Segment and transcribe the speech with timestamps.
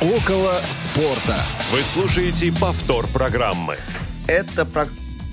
[0.00, 1.42] Около спорта.
[1.72, 3.74] Вы слушаете повтор программы.
[4.28, 4.86] Это, про...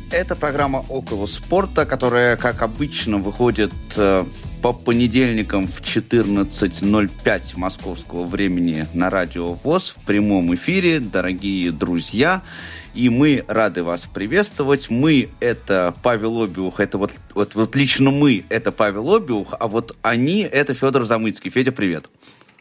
[0.09, 4.23] Это программа «Около спорта», которая, как обычно, выходит э,
[4.63, 10.99] по понедельникам в 14.05 московского времени на радио ВОЗ в прямом эфире.
[10.99, 12.41] Дорогие друзья,
[12.95, 14.89] и мы рады вас приветствовать.
[14.89, 19.95] Мы— это Павел Обиух, это вот, вот, вот лично мы— это Павел Обиух, а вот
[20.01, 21.51] они— это Федор Замыцкий.
[21.51, 22.09] Федя, привет.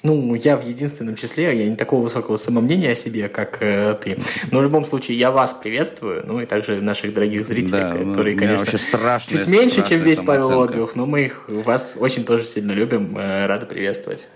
[0.05, 4.18] Ну, я в единственном числе, я не такого высокого самомнения о себе, как э, ты.
[4.50, 8.11] Но в любом случае, я вас приветствую, ну и также наших дорогих зрителей, да, ну,
[8.11, 12.45] которые, конечно, страшная, чуть меньше, чем весь Павел Обиух, но мы их, вас очень тоже
[12.45, 14.29] сильно любим, э, рады приветствовать.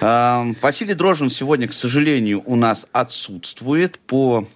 [0.00, 4.46] Василий Дрожин сегодня, к сожалению, у нас отсутствует по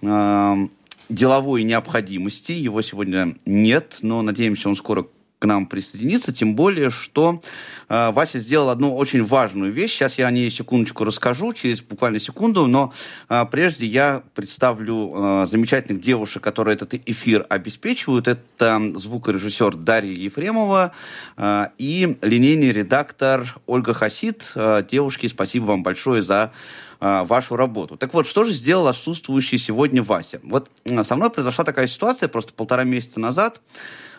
[1.09, 2.53] деловой необходимости.
[2.53, 5.05] Его сегодня нет, но надеемся, он скоро
[5.43, 7.41] к нам присоединиться, тем более, что
[7.89, 9.91] э, Вася сделал одну очень важную вещь.
[9.91, 12.93] Сейчас я о ней секундочку расскажу, через буквально секунду, но
[13.27, 18.29] э, прежде я представлю э, замечательных девушек, которые этот эфир обеспечивают.
[18.29, 20.93] Это звукорежиссер Дарья Ефремова
[21.35, 24.49] э, и линейный редактор Ольга Хасид.
[24.55, 26.53] Э, девушки, спасибо вам большое за
[27.01, 27.97] вашу работу.
[27.97, 30.39] Так вот, что же сделал отсутствующий сегодня Вася?
[30.41, 30.69] Вот
[31.03, 33.59] со мной произошла такая ситуация просто полтора месяца назад.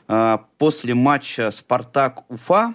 [0.07, 2.75] А, после матча «Спартак-Уфа»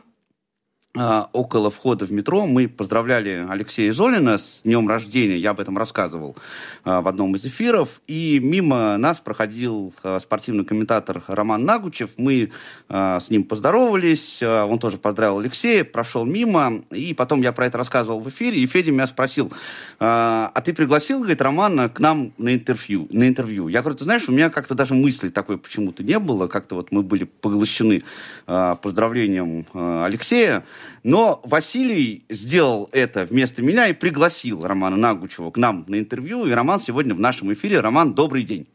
[0.96, 2.48] около входа в метро.
[2.48, 6.36] Мы поздравляли Алексея Золина с днем рождения, я об этом рассказывал
[6.84, 12.52] а, в одном из эфиров, и мимо нас проходил а, спортивный комментатор Роман Нагучев, мы
[12.90, 18.20] с ним поздоровались, он тоже поздравил Алексея, прошел мимо, и потом я про это рассказывал
[18.20, 19.52] в эфире, и Федя меня спросил,
[20.00, 23.08] а ты пригласил, говорит, Романа к нам на интервью?
[23.12, 23.68] На интервью?
[23.68, 26.92] Я говорю, ты знаешь, у меня как-то даже мысли такой почему-то не было, как-то вот
[26.92, 28.04] мы были поглощены
[28.46, 30.64] поздравлением Алексея,
[31.04, 36.46] но Василий сделал это вместо меня и пригласил Романа Нагучева к нам на интервью.
[36.46, 37.80] И Роман сегодня в нашем эфире.
[37.80, 38.68] Роман, добрый день.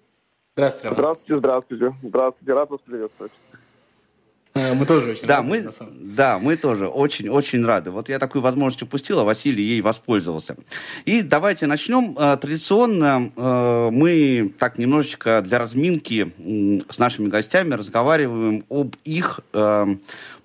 [0.54, 0.98] Здравствуйте, Роман.
[0.98, 1.94] Здравствуйте, здравствуйте.
[2.02, 3.32] Здравствуйте, рад вас приветствовать.
[4.54, 5.48] Э, мы тоже очень да, рады.
[5.48, 5.70] Мы,
[6.00, 7.90] да, мы тоже очень-очень рады.
[7.90, 10.56] Вот я такую возможность упустил, а Василий ей воспользовался.
[11.04, 12.16] И давайте начнем.
[12.18, 16.32] Э, традиционно э, мы так немножечко для разминки
[16.90, 19.40] с нашими гостями разговариваем об их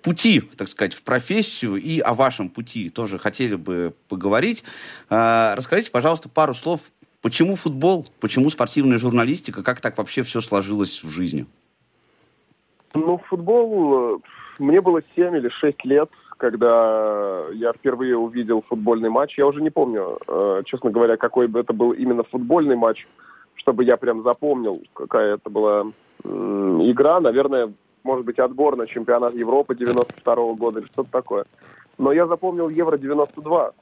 [0.02, 4.64] пути, так сказать, в профессию и о вашем пути тоже хотели бы поговорить.
[5.08, 6.80] Расскажите, пожалуйста, пару слов,
[7.20, 11.46] почему футбол, почему спортивная журналистика, как так вообще все сложилось в жизни?
[12.94, 14.16] Ну, футбол...
[14.16, 14.18] Э,
[14.58, 19.38] мне было 7 или 6 лет, когда я впервые увидел футбольный матч.
[19.38, 23.06] Я уже не помню, э, честно говоря, какой бы это был именно футбольный матч,
[23.54, 25.86] чтобы я прям запомнил, какая это была
[26.22, 27.20] игра.
[27.20, 31.44] Наверное, может быть, отбор на чемпионат Европы 92 -го года или что-то такое.
[31.98, 33.72] Но я запомнил Евро-92,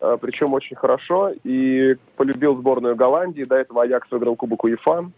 [0.00, 3.44] э, причем очень хорошо, и полюбил сборную Голландии.
[3.44, 5.10] До этого Аякс выиграл Кубок УЕФА.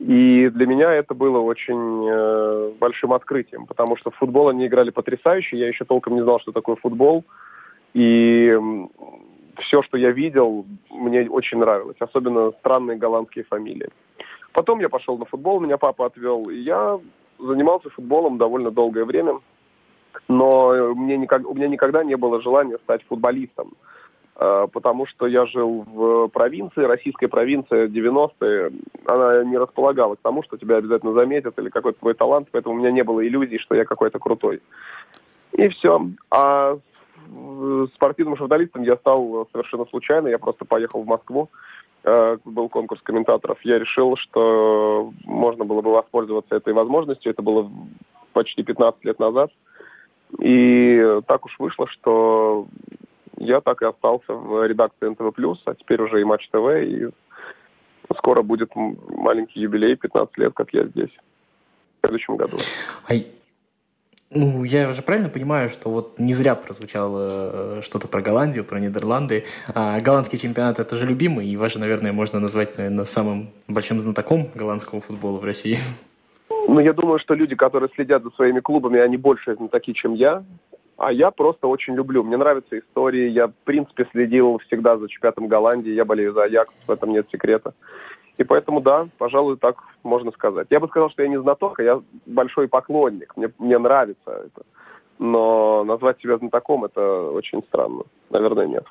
[0.00, 4.88] И для меня это было очень э, большим открытием, потому что в футбол они играли
[4.88, 7.24] потрясающе, я еще толком не знал, что такое футбол.
[7.92, 8.58] И
[9.58, 13.90] все, что я видел, мне очень нравилось, особенно странные голландские фамилии.
[14.54, 16.98] Потом я пошел на футбол, меня папа отвел, и я
[17.38, 19.38] занимался футболом довольно долгое время,
[20.28, 23.74] но мне никак, у меня никогда не было желания стать футболистом.
[24.42, 28.70] Э, потому что я жил в провинции, российская провинция 90-е,
[29.04, 32.78] она не располагала к тому, что тебя обязательно заметят или какой-то твой талант, поэтому у
[32.78, 34.62] меня не было иллюзий, что я какой-то крутой.
[35.52, 36.00] И все.
[36.30, 36.78] А
[37.96, 41.50] спортивным журналистом я стал совершенно случайно, я просто поехал в Москву,
[42.04, 47.70] э, был конкурс комментаторов, я решил, что можно было бы воспользоваться этой возможностью, это было
[48.32, 49.50] почти 15 лет назад,
[50.38, 52.66] и так уж вышло, что
[53.40, 55.32] я так и остался в редакции НТВ+,
[55.64, 57.08] а теперь уже и Матч ТВ, и
[58.16, 62.58] скоро будет маленький юбилей, 15 лет, как я здесь, в следующем году.
[63.08, 63.14] А,
[64.32, 68.78] ну, я же правильно понимаю, что вот не зря прозвучало э, что-то про Голландию, про
[68.78, 69.44] Нидерланды.
[69.74, 74.00] А голландский чемпионат– это же любимый, и вас же, наверное, можно назвать, наверное, самым большим
[74.00, 75.78] знатоком голландского футбола в России.
[76.68, 80.44] Ну, я думаю, что люди, которые следят за своими клубами, они больше знатоки, чем я.
[81.00, 82.22] А я просто очень люблю.
[82.22, 83.30] Мне нравятся истории.
[83.30, 85.90] Я, в принципе, следил всегда за чемпионатом Голландии.
[85.90, 87.72] Я болею за Аякс, в этом нет секрета.
[88.36, 90.66] И поэтому, да, пожалуй, так можно сказать.
[90.68, 93.34] Я бы сказал, что я не знаток, а я большой поклонник.
[93.34, 94.66] Мне, мне нравится это.
[95.18, 98.02] Но назвать себя знатоком– это очень странно.
[98.28, 98.84] Наверное, нет.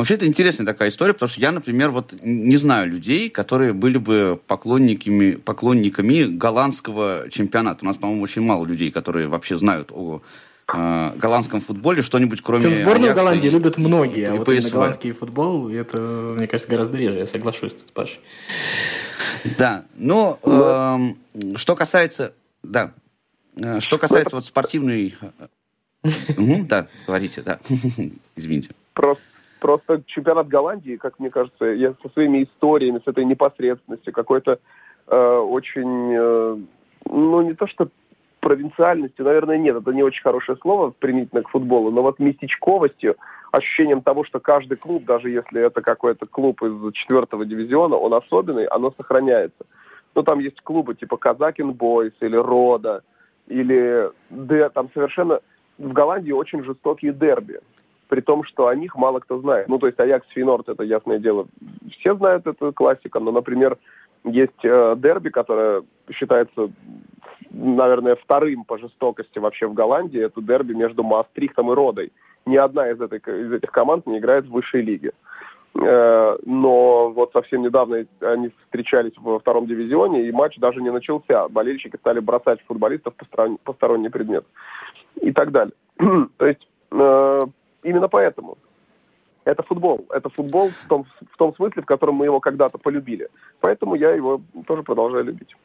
[0.00, 3.74] Но вообще это интересная такая история, потому что я, например, вот не знаю людей, которые
[3.74, 7.80] были бы поклонниками, поклонниками голландского чемпионата.
[7.82, 10.22] У нас, по-моему, очень мало людей, которые вообще знают о
[10.72, 15.12] э, голландском футболе что-нибудь кроме Причем сборную Голландии и, любят многие, а вот именно голландский
[15.12, 18.20] футбол, это, мне кажется, гораздо реже, я соглашусь тут с Пашей.
[19.58, 22.32] Да, но э, что касается,
[22.62, 22.94] да,
[23.54, 25.14] э, что касается вот спортивной...
[26.02, 27.58] Да, говорите, да,
[28.34, 28.70] извините.
[28.94, 29.22] Просто
[29.60, 34.58] просто чемпионат Голландии, как мне кажется, я со своими историями, с этой непосредственностью, какой-то
[35.06, 36.56] э, очень, э,
[37.04, 37.88] ну не то что
[38.40, 43.16] провинциальностью, наверное, нет, это не очень хорошее слово применительно к футболу, но вот местечковостью,
[43.52, 48.64] ощущением того, что каждый клуб, даже если это какой-то клуб из четвертого дивизиона, он особенный,
[48.64, 49.66] оно сохраняется.
[50.14, 53.02] Ну, там есть клубы типа Казакин Бойс или Рода,
[53.46, 55.40] или Д, там совершенно
[55.78, 57.60] в Голландии очень жестокие дерби
[58.10, 59.68] при том, что о них мало кто знает.
[59.68, 61.46] Ну, то есть Аякс Фейнорд, это ясное дело,
[61.98, 63.78] все знают эту классику, но, например,
[64.24, 66.70] есть э, дерби, которое считается,
[67.50, 70.20] наверное, вторым по жестокости вообще в Голландии.
[70.20, 72.12] Это дерби между Маастрихтом и Родой.
[72.46, 75.12] Ни одна из, этой, из этих команд не играет в высшей лиге.
[75.80, 81.48] Э, но вот совсем недавно они встречались во втором дивизионе, и матч даже не начался.
[81.48, 83.14] Болельщики стали бросать футболистов
[83.62, 84.44] посторонний предмет
[85.22, 85.74] и так далее.
[86.38, 87.46] То есть э,
[87.82, 88.58] именно поэтому.
[89.44, 90.06] Это футбол.
[90.10, 93.28] Это футбол в том, в том смысле, в котором мы его когда-то полюбили.
[93.60, 95.56] Поэтому я его тоже продолжаю любить.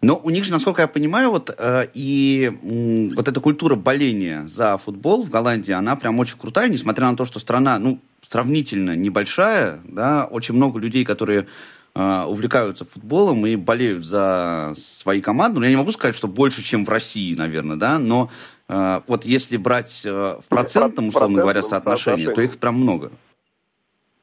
[0.00, 4.46] Но у них же, насколько я понимаю, вот э, и э, вот эта культура боления
[4.48, 7.98] за футбол в Голландии, она прям очень крутая, несмотря на то, что страна, ну,
[8.28, 11.46] сравнительно небольшая, да, очень много людей, которые
[11.94, 15.58] э, увлекаются футболом и болеют за свои команды.
[15.58, 18.30] Ну, я не могу сказать, что больше, чем в России, наверное, да, но
[18.68, 23.10] вот если брать э, в процентном, условно говоря, соотношении, то их прям много.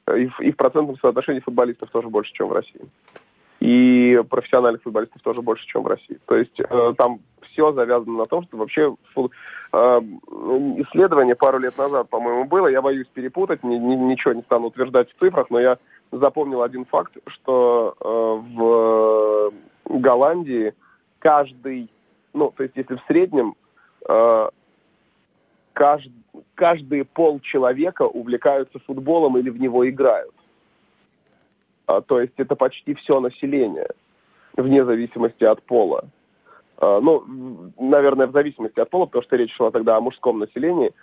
[0.07, 2.81] И в, и в процентном соотношении футболистов тоже больше, чем в России.
[3.59, 6.17] И профессиональных футболистов тоже больше, чем в России.
[6.25, 7.19] То есть э, там
[7.51, 9.31] все завязано на том, что вообще фут...
[9.73, 12.67] э, исследование пару лет назад, по-моему, было.
[12.67, 15.77] Я боюсь перепутать, ни, ни, ничего не стану утверждать в цифрах, но я
[16.11, 19.53] запомнил один факт, что э, в
[19.85, 20.73] Голландии
[21.19, 21.89] каждый,
[22.33, 23.60] ну, то есть если в среднем э,
[25.73, 26.11] кажд,
[26.55, 30.33] каждые полчеловека увлекаются футболом или в него играют.
[31.87, 33.87] А, то есть это почти все население,
[34.55, 36.05] вне зависимости от пола.
[36.77, 37.23] А, ну,
[37.79, 40.93] наверное, в зависимости от пола, потому что речь шла тогда о мужском населении.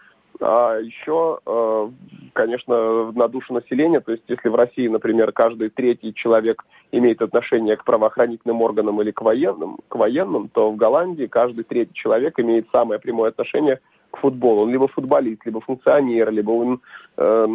[0.40, 1.90] А еще, э,
[2.32, 7.76] конечно, на душу населения, то есть если в России, например, каждый третий человек имеет отношение
[7.76, 12.68] к правоохранительным органам или к военным, к военным, то в Голландии каждый третий человек имеет
[12.70, 13.80] самое прямое отношение
[14.12, 14.62] к футболу.
[14.62, 16.80] Он либо футболист, либо функционер, либо он
[17.16, 17.48] э,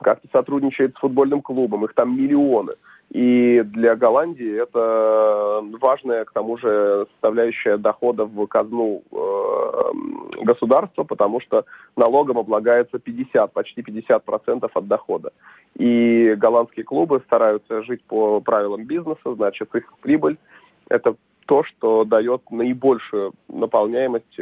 [0.00, 1.84] как-то сотрудничает с футбольным клубом.
[1.84, 2.72] Их там миллионы.
[3.10, 11.40] И для Голландии это важная, к тому же, составляющая дохода в казну э, государства, потому
[11.40, 11.64] что
[11.96, 15.32] налогом облагается 50, почти 50% от дохода.
[15.76, 20.36] И голландские клубы стараются жить по правилам бизнеса, значит, их прибыль–
[20.88, 21.16] это
[21.46, 24.38] то, что дает наибольшую наполняемость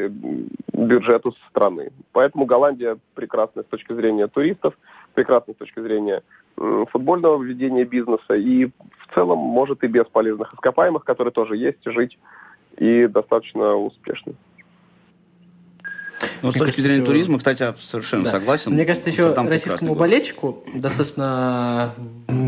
[0.74, 1.90] бюджету страны.
[2.12, 4.74] Поэтому Голландия прекрасная с точки зрения туристов,
[5.14, 6.22] прекрасная с точки зрения
[6.90, 12.18] футбольного ведения бизнеса и в целом может и без полезных ископаемых, которые тоже есть, жить
[12.76, 14.34] и достаточно успешно.
[16.42, 18.32] Ну, с точки кажется, зрения туризма, кстати, я совершенно да.
[18.32, 18.72] согласен.
[18.72, 21.94] Мне кажется, еще российскому болельщику достаточно,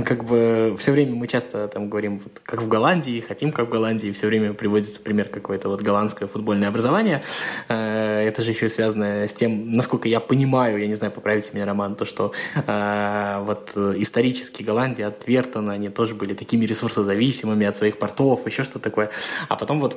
[0.07, 3.71] как бы, все время мы часто там говорим, вот, как в Голландии, хотим, как в
[3.71, 7.23] Голландии, все время приводится пример какое-то вот голландское футбольное образование.
[7.69, 11.67] Э, это же еще связано с тем, насколько я понимаю, я не знаю, поправите меня,
[11.67, 17.77] Роман, то, что э, вот исторически Голландия от Вертона, они тоже были такими ресурсозависимыми от
[17.77, 19.11] своих портов, еще что-то такое.
[19.49, 19.97] А потом вот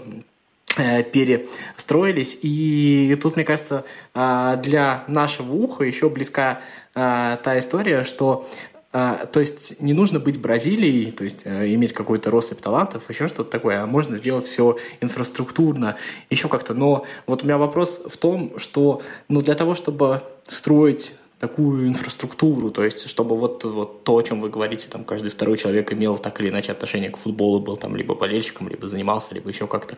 [0.75, 2.37] перестроились.
[2.41, 6.61] И тут, мне кажется, э, для нашего уха еще близка
[6.95, 8.47] э, та история, что
[8.91, 13.81] то есть не нужно быть Бразилией, то есть иметь какой-то россыпь талантов, еще что-то такое,
[13.81, 15.97] а можно сделать все инфраструктурно,
[16.29, 16.75] еще как-то.
[16.75, 22.71] Но вот у меня вопрос в том, что ну, для того, чтобы строить такую инфраструктуру,
[22.71, 26.17] то есть чтобы вот, вот то, о чем вы говорите, там каждый второй человек имел
[26.17, 29.97] так или иначе отношение к футболу, был там либо болельщиком, либо занимался, либо еще как-то.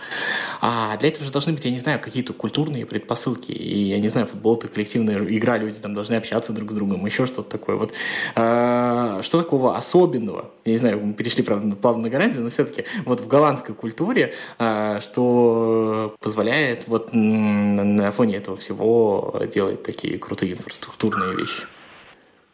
[0.62, 3.52] А для этого же должны быть, я не знаю, какие-то культурные предпосылки.
[3.52, 7.06] И я не знаю, футбол это коллективная игра, люди там должны общаться друг с другом,
[7.06, 7.76] еще что-то такое.
[7.76, 7.94] Вот
[8.36, 10.52] э, что такого особенного?
[10.66, 14.34] Я не знаю, мы перешли, правда, плавно на гарантию, но все-таки вот в голландской культуре,
[14.58, 21.68] э, что позволяет вот на фоне этого всего делать такие крутые инфраструктурные вещи?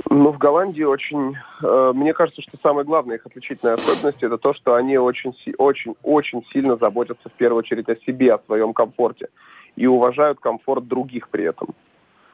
[0.10, 4.54] Ну, в Голландии очень, э, мне кажется, что самая главная их отличительная особенность это то,
[4.54, 9.30] что они очень, очень, очень сильно заботятся в первую очередь о себе, о своем комфорте.
[9.78, 11.70] и уважают комфорт других при этом.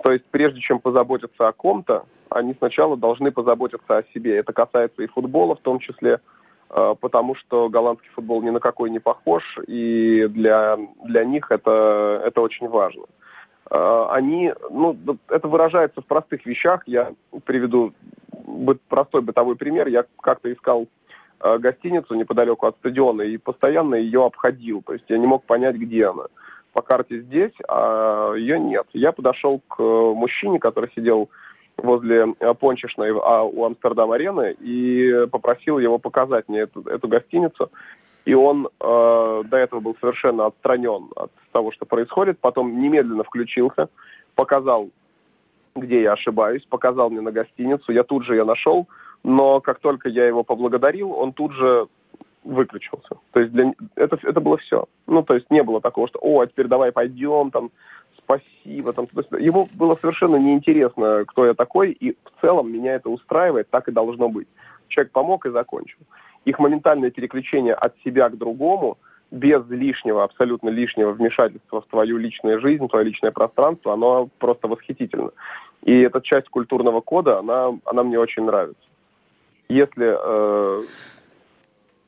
[0.03, 4.37] То есть прежде чем позаботиться о ком-то, они сначала должны позаботиться о себе.
[4.37, 6.19] Это касается и футбола в том числе,
[6.71, 12.23] э, потому что голландский футбол ни на какой не похож, и для, для них это,
[12.25, 13.03] это очень важно.
[13.03, 13.26] Э,
[13.69, 14.97] они, ну,
[15.29, 16.83] это выражается в простых вещах.
[16.85, 17.13] Я
[17.45, 17.93] приведу
[18.87, 19.87] простой бытовой пример.
[19.87, 20.87] Я как-то искал
[21.39, 24.81] э, гостиницу неподалеку от стадиона и постоянно ее обходил.
[24.83, 26.25] То есть я не мог понять, где она.
[26.73, 28.85] По карте здесь, а ее нет.
[28.93, 31.29] Я подошел к мужчине, который сидел
[31.77, 32.27] возле
[32.59, 37.71] Пончишной а, у Амстердам-арены и попросил его показать мне эту, эту гостиницу.
[38.27, 42.37] И он э, до этого был совершенно отстранен от того, что происходит.
[42.39, 43.87] Потом немедленно включился,
[44.35, 44.89] показал,
[45.77, 47.93] где я ошибаюсь, показал мне на гостиницу.
[47.93, 48.85] Я тут же ее нашел,
[49.23, 51.87] но как только я его поблагодарил, он тут же
[52.43, 53.15] выключился.
[53.31, 53.71] То есть для...
[53.95, 54.89] это, это было все.
[55.05, 57.71] Ну, то есть не было такого, что, о, а теперь давай пойдем, там,
[58.17, 58.91] спасибо.
[58.91, 63.09] Там, то есть ему было совершенно неинтересно, кто я такой, и в целом меня это
[63.09, 64.49] устраивает, так и должно быть.
[64.89, 65.99] Человек помог и закончил
[66.47, 68.97] их моментальное переключение от себя к другому,
[69.31, 75.31] без лишнего, абсолютно лишнего вмешательства в твою личную жизнь, твое личное пространство, оно просто восхитительно.
[75.83, 78.81] И эта часть культурного кода, она, она мне очень нравится.
[79.67, 80.83] Если, э,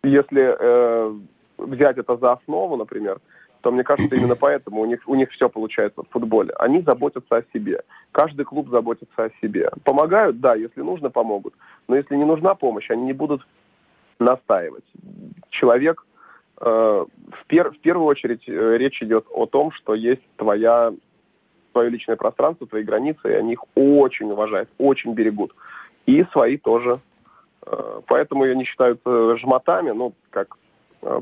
[0.04, 1.14] если э,
[1.58, 3.20] взять это за основу, например,
[3.62, 6.54] то мне кажется, именно поэтому у них, у них все получается в футболе.
[6.58, 7.82] Они заботятся о себе.
[8.14, 9.70] Каждый клуб заботится о себе.
[9.84, 11.54] Помогают, да, если нужно, помогут.
[11.90, 13.42] Но если не нужна помощь, они не будут
[14.20, 14.84] настаивать.
[15.50, 16.06] Человек,
[16.62, 20.94] э, в, пер, в первую очередь э, речь идет о том, что есть твоя,
[21.72, 25.54] твое личное пространство, твои границы, и они их очень уважают, очень берегут.
[26.06, 27.00] И свои тоже.
[27.66, 29.00] Э, поэтому я не считаю
[29.38, 30.58] жмотами, ну, как
[31.02, 31.22] э,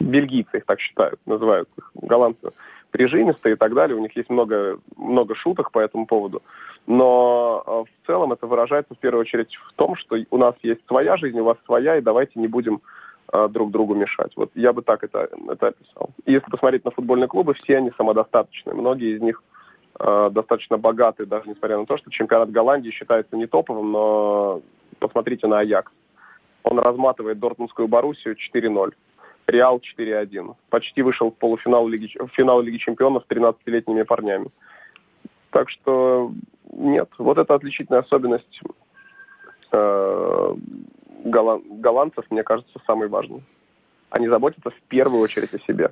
[0.00, 2.50] бельгийцы их так считают, называют их голландцы
[2.90, 3.96] прижимистые и так далее.
[3.96, 6.42] У них есть много, много шуток по этому поводу.
[6.86, 10.80] Но э, в целом это выражается в первую очередь в том, что у нас есть
[10.86, 12.80] своя жизнь, у вас своя, и давайте не будем
[13.32, 14.32] э, друг другу мешать.
[14.36, 16.10] Вот я бы так это, это описал.
[16.24, 18.74] И если посмотреть на футбольные клубы, все они самодостаточные.
[18.74, 19.42] Многие из них
[19.98, 24.62] э, достаточно богатые, даже несмотря на то, что чемпионат Голландии считается не топовым, но
[24.98, 25.92] посмотрите на Аякс.
[26.62, 28.92] Он разматывает Дортмундскую Боруссию 4-0.
[29.50, 30.54] Реал 4-1.
[30.68, 34.48] Почти вышел в полуфинал Лиги, в финал Лиги Чемпионов с 13-летними парнями.
[35.50, 36.32] Так что
[36.72, 38.60] нет, вот это отличительная особенность
[39.72, 40.54] э,
[41.24, 43.42] голланд, голландцев, мне кажется, самой важной.
[44.10, 45.90] Они заботятся в первую очередь о себе.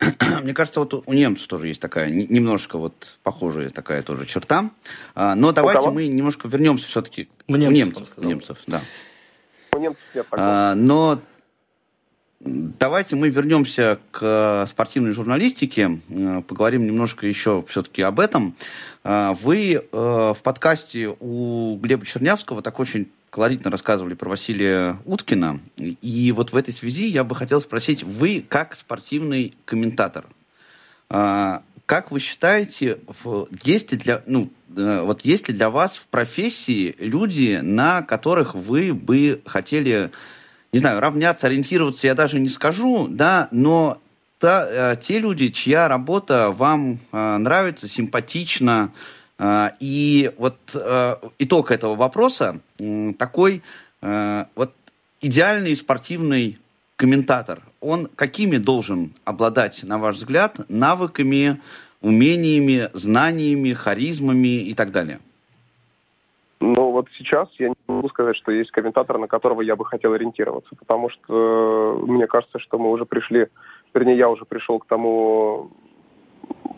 [0.42, 4.70] Мне кажется, вот у немцев тоже есть такая немножко вот похожая такая тоже черта.
[5.14, 8.12] А, но давайте мы немножко вернемся все-таки у немцев.
[8.16, 8.80] У немцев, да.
[9.74, 11.20] У немцев нет а, но
[12.42, 18.56] Давайте мы вернемся к спортивной журналистике, э, поговорим немножко еще все-таки об этом.
[19.04, 25.60] Э, вы э, в подкасте у Глеба Чернявского так очень колоритно рассказывали про Василия Уткина.
[25.76, 30.24] И вот в этой связи я бы хотел спросить, вы как спортивный комментатор,
[31.08, 32.98] как вы считаете,
[33.62, 38.94] есть ли для, ну, вот есть ли для вас в профессии люди, на которых вы
[38.94, 40.10] бы хотели
[40.72, 43.98] не знаю, равняться, ориентироваться я даже не скажу, да, но
[44.38, 48.92] та, э, те люди, чья работа вам э, нравится, симпатична,
[49.38, 50.56] э, и вот
[51.38, 52.60] итог этого вопроса
[53.18, 53.62] такой,
[54.00, 54.72] вот
[55.20, 56.58] идеальный спортивный
[56.96, 61.60] комментатор, он какими должен обладать, на ваш взгляд, навыками,
[62.00, 65.20] умениями, знаниями, харизмами и так далее?
[67.00, 70.76] Вот сейчас я не могу сказать, что есть комментатор, на которого я бы хотел ориентироваться,
[70.76, 73.48] потому что э, мне кажется, что мы уже пришли,
[73.94, 75.70] вернее, я уже пришел к тому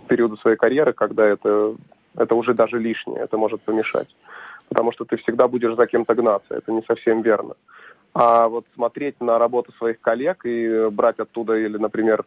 [0.06, 1.74] периоду своей карьеры, когда это,
[2.16, 4.14] это уже даже лишнее, это может помешать.
[4.68, 7.54] Потому что ты всегда будешь за кем-то гнаться, это не совсем верно.
[8.14, 12.24] А вот смотреть на работу своих коллег и брать оттуда или, например,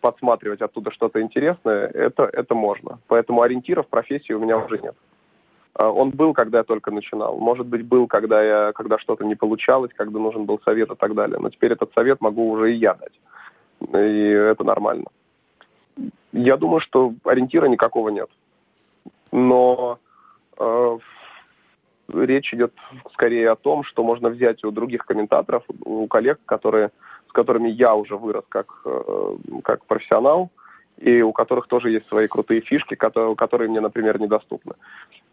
[0.00, 2.98] подсматривать оттуда что-то интересное, это, это можно.
[3.08, 4.94] Поэтому ориентиров профессии у меня уже нет.
[5.78, 7.38] А, он был, когда я только начинал.
[7.38, 11.14] Может быть, был, когда, я, когда что-то не получалось, когда нужен был совет и так
[11.14, 11.38] далее.
[11.38, 13.20] Но теперь этот совет могу уже и я дать.
[13.80, 15.06] И это нормально.
[16.32, 18.28] Я думаю, что ориентира никакого нет.
[19.32, 19.98] Но
[20.58, 20.98] э,
[22.08, 22.72] речь идет
[23.12, 26.90] скорее о том, что можно взять у других комментаторов, у коллег, которые,
[27.28, 30.50] с которыми я уже вырос как, э, как профессионал,
[30.98, 34.74] и у которых тоже есть свои крутые фишки, которые, которые мне, например, недоступны.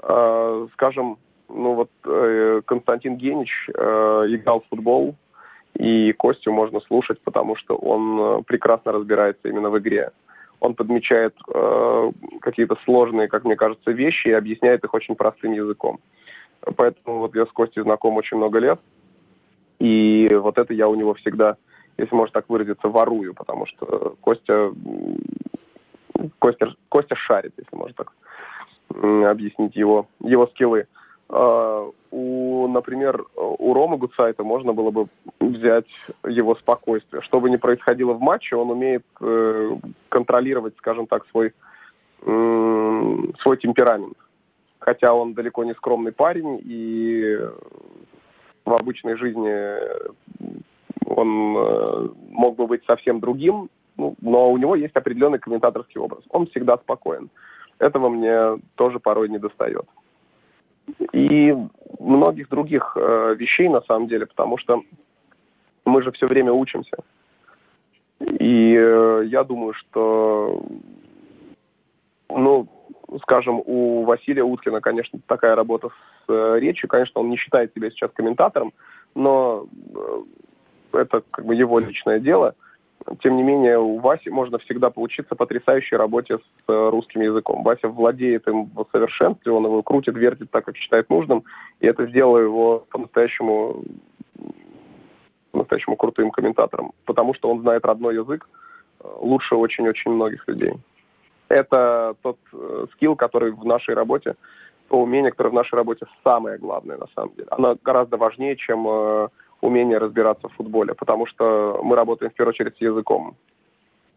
[0.02, 1.18] Э, скажем,
[1.50, 5.16] ну вот э, Константин Генич э, играл в футбол,
[5.76, 10.12] и Костю можно слушать, потому что он прекрасно разбирается именно в игре.
[10.64, 16.00] он подмечает э, какие-то сложные, как мне кажется, вещи и объясняет их очень простым языком.
[16.78, 18.80] Поэтому вот я с Костей знаком очень много лет,
[19.80, 21.58] и вот это я у него всегда,
[21.98, 24.72] если можно так выразиться, ворую, потому что Костя,
[26.40, 28.12] Костя, Костя шарит, если можно так
[29.30, 30.88] объяснить его, его скиллы.
[31.30, 35.08] А, у, например, у Ромы Гудсайта можно было бы
[35.40, 35.88] взять
[36.28, 37.22] его спокойствие.
[37.22, 39.76] Что бы ни происходило в матче, он умеет э,
[40.10, 41.54] контролировать, скажем так, свой,
[42.22, 44.18] свой темперамент.
[44.80, 47.38] Хотя он далеко не скромный парень, и
[48.66, 49.50] в обычной жизни
[51.06, 56.24] он э, мог бы быть совсем другим, ну, но у него есть определенный комментаторский образ.
[56.30, 57.30] Он всегда спокоен.
[57.80, 59.86] Этого мне тоже порой не достает
[61.14, 61.56] и
[62.00, 64.82] многих других э, вещей на самом деле, потому что
[65.86, 66.98] мы же все время учимся.
[68.20, 70.64] И э, я думаю, что,
[72.30, 72.68] ну,
[73.22, 75.90] скажем, у Василия Уткина, конечно, такая работа
[76.28, 78.74] с речью, конечно, он не считает себя сейчас комментатором,
[79.14, 79.68] но
[80.94, 82.56] это как бы его личное дело.
[83.22, 87.64] Тем не менее, у Васи можно всегда поучиться потрясающей работе с э, русским языком.
[87.64, 91.44] Вася владеет им в совершенстве, он его крутит, вертит так, как считает нужным,
[91.82, 93.84] и это сделало его по-настоящему
[95.52, 98.50] по-настоящему крутым комментатором, потому что он знает родной язык
[99.00, 100.74] э, лучше очень-очень многих людей.
[101.48, 104.36] Это тот э, скилл, который в нашей работе,
[104.90, 107.48] то умение, которое в нашей работе самое главное на самом деле.
[107.52, 109.28] Оно гораздо важнее, чем э,
[109.64, 113.36] умение разбираться в футболе, потому что мы работаем в первую очередь с языком.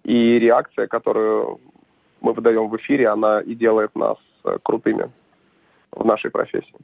[0.03, 1.61] И реакция, которую
[2.21, 5.11] мы выдаем в эфире, она и делает нас э, крутыми
[5.93, 6.75] в нашей профессии.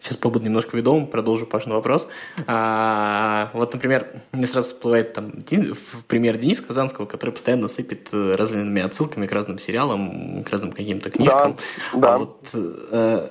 [0.00, 2.08] Сейчас побуду немножко ведомым, продолжу Пашин вопрос.
[2.46, 5.30] А, вот, например, мне сразу всплывает там
[6.08, 11.10] пример Дениса Казанского, который постоянно сыпет э, разными отсылками к разным сериалам, к разным каким-то
[11.10, 11.56] книжкам.
[11.92, 12.14] Да, да.
[12.14, 13.28] А вот, э,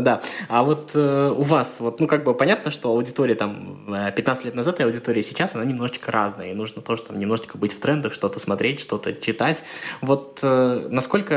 [0.00, 0.20] да.
[0.48, 4.48] А вот э, у вас, вот, ну, как бы понятно, что аудитория там 15 э,
[4.48, 7.80] лет назад и аудитория сейчас, она немножечко разная, и нужно тоже там немножечко быть в
[7.80, 9.62] трендах, что-то смотреть, что-то читать.
[10.00, 11.34] Вот э, насколько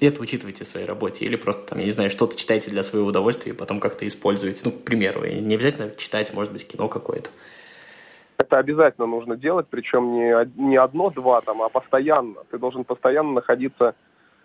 [0.00, 1.24] это учитываете в своей работе?
[1.24, 4.62] Или просто там, я не знаю, что-то читаете для своего удовольствия и потом как-то используете?
[4.64, 7.30] Ну, к примеру, не обязательно читать, может быть, кино какое-то.
[8.38, 12.36] Это обязательно нужно делать, причем не, не одно-два там, а постоянно.
[12.50, 13.94] Ты должен постоянно находиться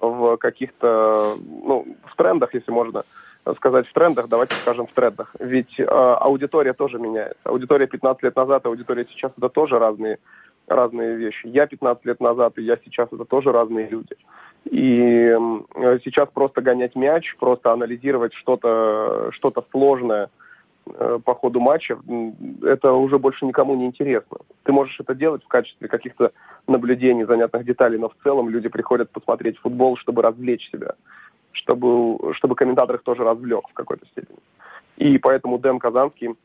[0.10, 3.04] в каких-то, ну, в трендах, если можно
[3.58, 5.36] сказать в трендах, давайте скажем в трендах.
[5.40, 7.40] Ведь э, аудитория тоже меняется.
[7.44, 10.20] Аудитория 15 лет назад, аудитория сейчас это тоже разные,
[10.68, 11.48] разные вещи.
[11.48, 14.16] Я 15 лет назад и я сейчас это тоже разные люди.
[14.66, 20.30] И э, сейчас просто гонять мяч, просто анализировать что-то что сложное–
[20.86, 21.98] по ходу матча,
[22.62, 24.38] это уже больше никому не интересно.
[24.64, 26.32] Ты можешь это делать в качестве каких-то
[26.68, 30.96] наблюдений, занятных деталей, но в целом люди приходят посмотреть футбол, чтобы развлечь себя,
[31.52, 34.40] чтобы, чтобы комментатор их тоже развлек в какой-то степени.
[34.98, 36.36] И поэтому Дэн Казанский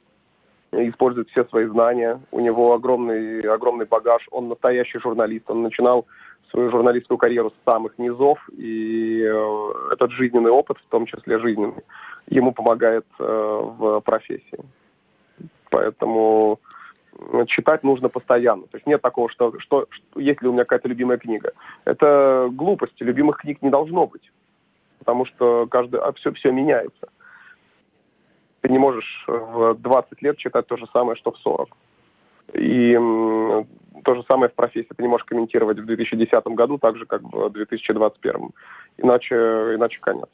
[0.72, 6.06] использует все свои знания, у него огромный, огромный багаж, он настоящий журналист, он начинал
[6.50, 11.82] свою журналистскую карьеру с самых низов, и э, этот жизненный опыт, в том числе жизненный,
[12.28, 14.58] ему помогает э, в профессии.
[15.70, 16.58] Поэтому
[17.12, 18.62] э, читать нужно постоянно.
[18.62, 21.52] То есть нет такого, что, что, что есть ли у меня какая-то любимая книга.
[21.84, 23.00] Это глупость.
[23.00, 24.32] Любимых книг не должно быть.
[24.98, 27.08] Потому что каждый, а все, все меняется.
[28.62, 31.68] Ты не можешь в 20 лет читать то же самое, что в 40.
[32.54, 32.96] И
[34.04, 34.88] то же самое в профессии.
[34.96, 38.50] Ты не можешь комментировать в 2010 году так же, как в 2021.
[38.98, 40.28] Иначе, иначе конец.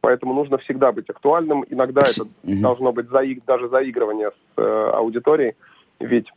[0.00, 1.64] Поэтому нужно всегда быть актуальным.
[1.70, 5.54] Иногда это должно быть заиг, даже заигрывание с э, аудиторией,
[6.00, 6.28] ведь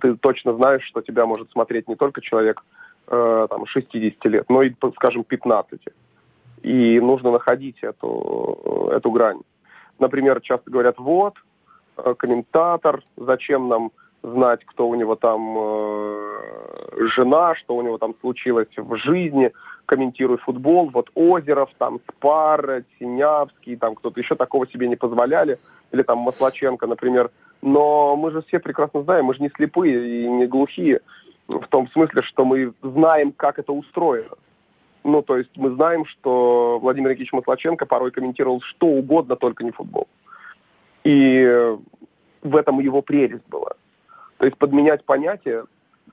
[0.00, 2.62] ты точно знаешь, что тебя может смотреть не только человек
[3.06, 5.80] э, там, 60 лет, но и, скажем, 15.
[6.62, 9.40] И нужно находить эту, эту грань.
[10.00, 11.34] Например, часто говорят, вот,
[11.96, 18.14] э, комментатор, зачем нам знать, кто у него там э, жена, что у него там
[18.20, 19.52] случилось в жизни,
[19.86, 20.90] комментирует футбол.
[20.90, 25.58] Вот Озеров, там Спар, Синявский, там кто-то еще такого себе не позволяли.
[25.92, 27.30] Или там Маслаченко, например.
[27.62, 31.00] Но мы же все прекрасно знаем, мы же не слепые и не глухие.
[31.48, 34.36] В том смысле, что мы знаем, как это устроено.
[35.04, 39.70] Ну, то есть мы знаем, что Владимир Никитич Маслаченко порой комментировал что угодно, только не
[39.70, 40.06] футбол.
[41.04, 41.76] И
[42.42, 43.72] в этом его прелесть была.
[44.38, 45.64] То есть подменять понятия,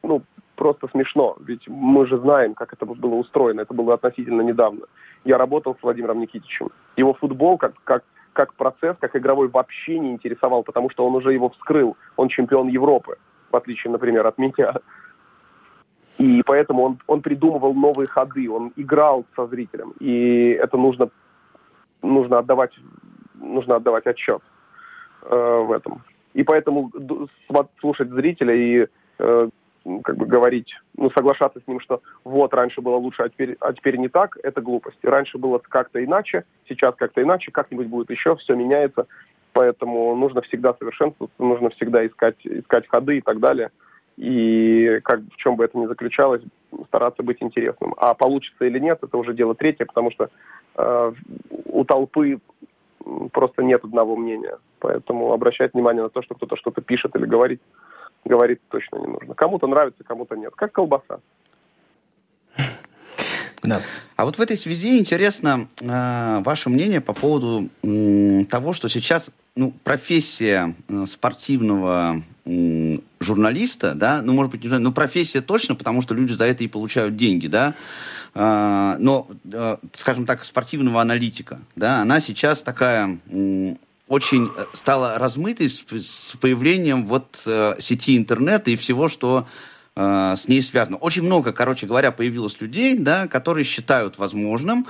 [0.03, 0.21] ну,
[0.55, 4.85] просто смешно, ведь мы же знаем, как это было устроено, это было относительно недавно.
[5.23, 6.69] Я работал с Владимиром Никитичем.
[6.97, 11.33] Его футбол как, как, как процесс, как игровой вообще не интересовал, потому что он уже
[11.33, 11.97] его вскрыл.
[12.15, 13.17] Он чемпион Европы,
[13.51, 14.75] в отличие, например, от меня.
[16.17, 19.93] И поэтому он, он придумывал новые ходы, он играл со зрителем.
[19.99, 21.09] И это нужно,
[22.01, 22.71] нужно, отдавать,
[23.33, 24.41] нужно отдавать отчет
[25.23, 26.01] э, в этом.
[26.35, 26.91] И поэтому
[27.79, 28.87] слушать зрителя и
[29.19, 29.49] э,
[30.03, 30.67] как бы говорить,
[30.97, 34.37] ну, соглашаться с ним, что вот, раньше было лучше, а теперь, а теперь не так,
[34.43, 34.97] это глупость.
[35.03, 39.07] Раньше было как-то иначе, сейчас как-то иначе, как-нибудь будет еще, все меняется.
[39.53, 43.71] Поэтому нужно всегда совершенствоваться, нужно всегда искать, искать ходы и так далее.
[44.17, 46.41] И как, в чем бы это ни заключалось,
[46.87, 47.95] стараться быть интересным.
[47.97, 50.29] А получится или нет, это уже дело третье, потому что
[50.75, 51.13] э,
[51.65, 52.39] у толпы
[53.31, 54.57] просто нет одного мнения.
[54.79, 57.61] Поэтому обращать внимание на то, что кто-то что-то пишет или говорит,
[58.23, 59.33] говорить точно не нужно.
[59.33, 60.53] Кому-то нравится, кому-то нет.
[60.55, 61.19] Как колбаса.
[63.63, 63.81] Да.
[64.15, 69.31] А вот в этой связи интересно э, ваше мнение по поводу э, того, что сейчас
[69.55, 72.23] ну, профессия э, спортивного
[73.19, 76.63] журналиста, да, ну, может быть, не знаю, ну, профессия точно, потому что люди за это
[76.63, 77.73] и получают деньги, да,
[78.35, 83.17] э, но, э, скажем так, спортивного аналитика, да, она сейчас такая
[84.07, 87.41] очень э, стала размытой с, появлением вот
[87.79, 89.47] сети интернета и всего, что
[89.97, 90.97] с ней связано.
[90.97, 94.87] Очень много, короче говоря, появилось людей, да, которые считают возможным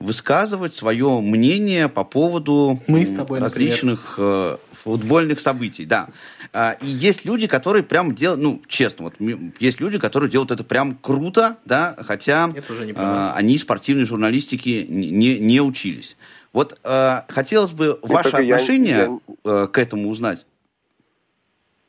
[0.00, 6.08] высказывать свое мнение по поводу Мы с тобой, различных э, футбольных событий, да.
[6.52, 9.14] А, и есть люди, которые прям делают, ну, честно, вот
[9.58, 15.60] есть люди, которые делают это прям круто, да, хотя э, они спортивной журналистики не, не
[15.60, 16.16] учились.
[16.52, 19.64] Вот э, хотелось бы ваше отношение я...
[19.64, 20.46] э, к этому узнать.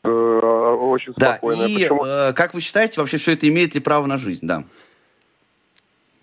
[0.03, 1.63] Э, очень спокойно.
[1.63, 2.05] Да, и Почему?
[2.05, 4.63] э, как вы считаете, вообще все это имеет ли право на жизнь, да?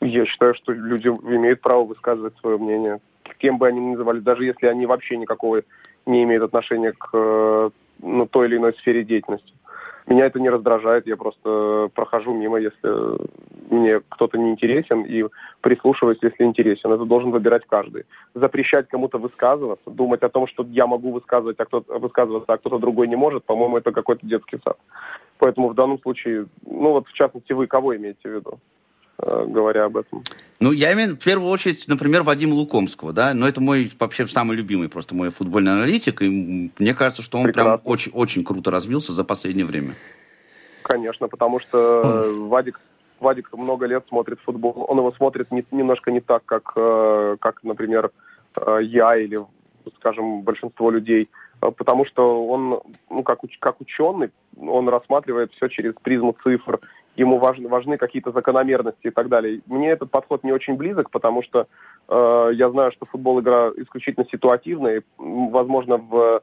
[0.06, 3.00] Я считаю, что люди имеют право высказывать свое мнение,
[3.38, 5.62] кем бы они ни называли, даже если они вообще никакого
[6.06, 7.70] не имеют отношения к э,
[8.02, 9.52] ну, той или иной сфере деятельности.
[10.06, 13.18] Меня это не раздражает, я просто прохожу мимо, если
[13.68, 15.24] мне кто-то не интересен, и
[15.60, 16.92] прислушиваюсь, если интересен.
[16.92, 18.04] Это должен выбирать каждый.
[18.32, 22.78] Запрещать кому-то высказываться, думать о том, что я могу высказывать, а кто-то, высказываться, а кто-то
[22.78, 24.78] другой не может, по-моему, это какой-то детский сад.
[25.38, 28.60] Поэтому в данном случае, ну вот в частности, вы кого имеете в виду?
[29.18, 30.24] Э, говоря об этом.
[30.60, 34.56] Ну, я имею в первую очередь, например, Вадима Лукомского, да, но это мой вообще самый
[34.56, 37.78] любимый просто мой футбольный аналитик, и мне кажется, что он Прекрасно.
[37.78, 39.94] прям очень, очень круто развился за последнее время.
[40.82, 42.78] Конечно, потому что Вадик,
[43.18, 47.64] Вадик много лет смотрит футбол, он его смотрит не, немножко не так, как, э, как,
[47.64, 48.10] например,
[48.54, 49.40] э, я или,
[49.98, 56.36] скажем, большинство людей, потому что он, ну, как, как ученый, он рассматривает все через призму
[56.42, 56.80] цифр
[57.16, 59.60] ему важны, важны какие-то закономерности и так далее.
[59.66, 61.66] Мне этот подход не очень близок, потому что
[62.08, 66.42] э, я знаю, что футбол игра исключительно ситуативная, и, возможно, в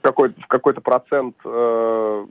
[0.00, 2.26] какой, какой-то процент э,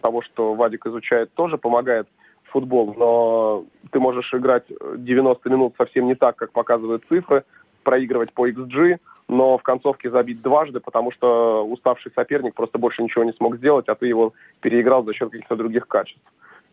[0.00, 2.06] того, что Вадик изучает, тоже помогает
[2.44, 4.64] футбол, но ты можешь играть
[4.96, 7.44] 90 минут совсем не так, как показывают цифры,
[7.82, 13.24] проигрывать по XG, но в концовке забить дважды, потому что уставший соперник просто больше ничего
[13.24, 16.22] не смог сделать, а ты его переиграл за счет каких-то других качеств.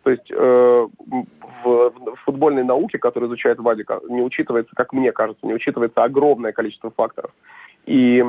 [0.06, 0.88] То есть э,
[1.64, 6.52] в, в футбольной науке, которую изучает Вадика, не учитывается, как мне кажется, не учитывается огромное
[6.52, 7.32] количество факторов.
[7.88, 8.24] И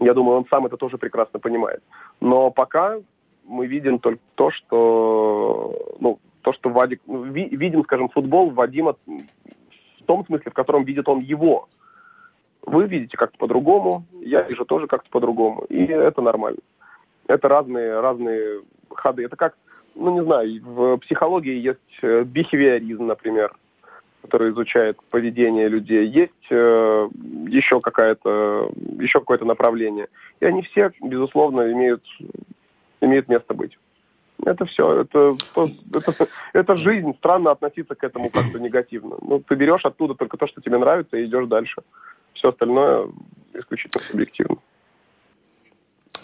[0.00, 1.84] я думаю, он сам это тоже прекрасно понимает.
[2.20, 2.98] Но пока
[3.46, 8.96] мы видим только то, что, ну, то, что Вадик, ну, ви, видим, скажем, футбол Вадима
[9.06, 11.68] в том смысле, в котором видит он его.
[12.62, 16.58] Вы видите как-то по-другому, я вижу тоже как-то по-другому, и это нормально.
[17.28, 19.24] Это разные, разные ходы.
[19.24, 19.54] Это как
[19.98, 23.52] ну, не знаю, в психологии есть э, бихевиоризм, например,
[24.22, 26.06] который изучает поведение людей.
[26.06, 27.08] Есть э,
[27.48, 30.08] еще какая-то, еще какое-то направление.
[30.40, 32.04] И они все, безусловно, имеют,
[33.00, 33.76] имеют место быть.
[34.46, 35.34] Это все, это,
[35.92, 37.12] это, это жизнь.
[37.18, 39.16] Странно относиться к этому как-то негативно.
[39.20, 41.82] Ну, ты берешь оттуда только то, что тебе нравится, и идешь дальше.
[42.34, 43.08] Все остальное
[43.52, 44.58] исключительно субъективно.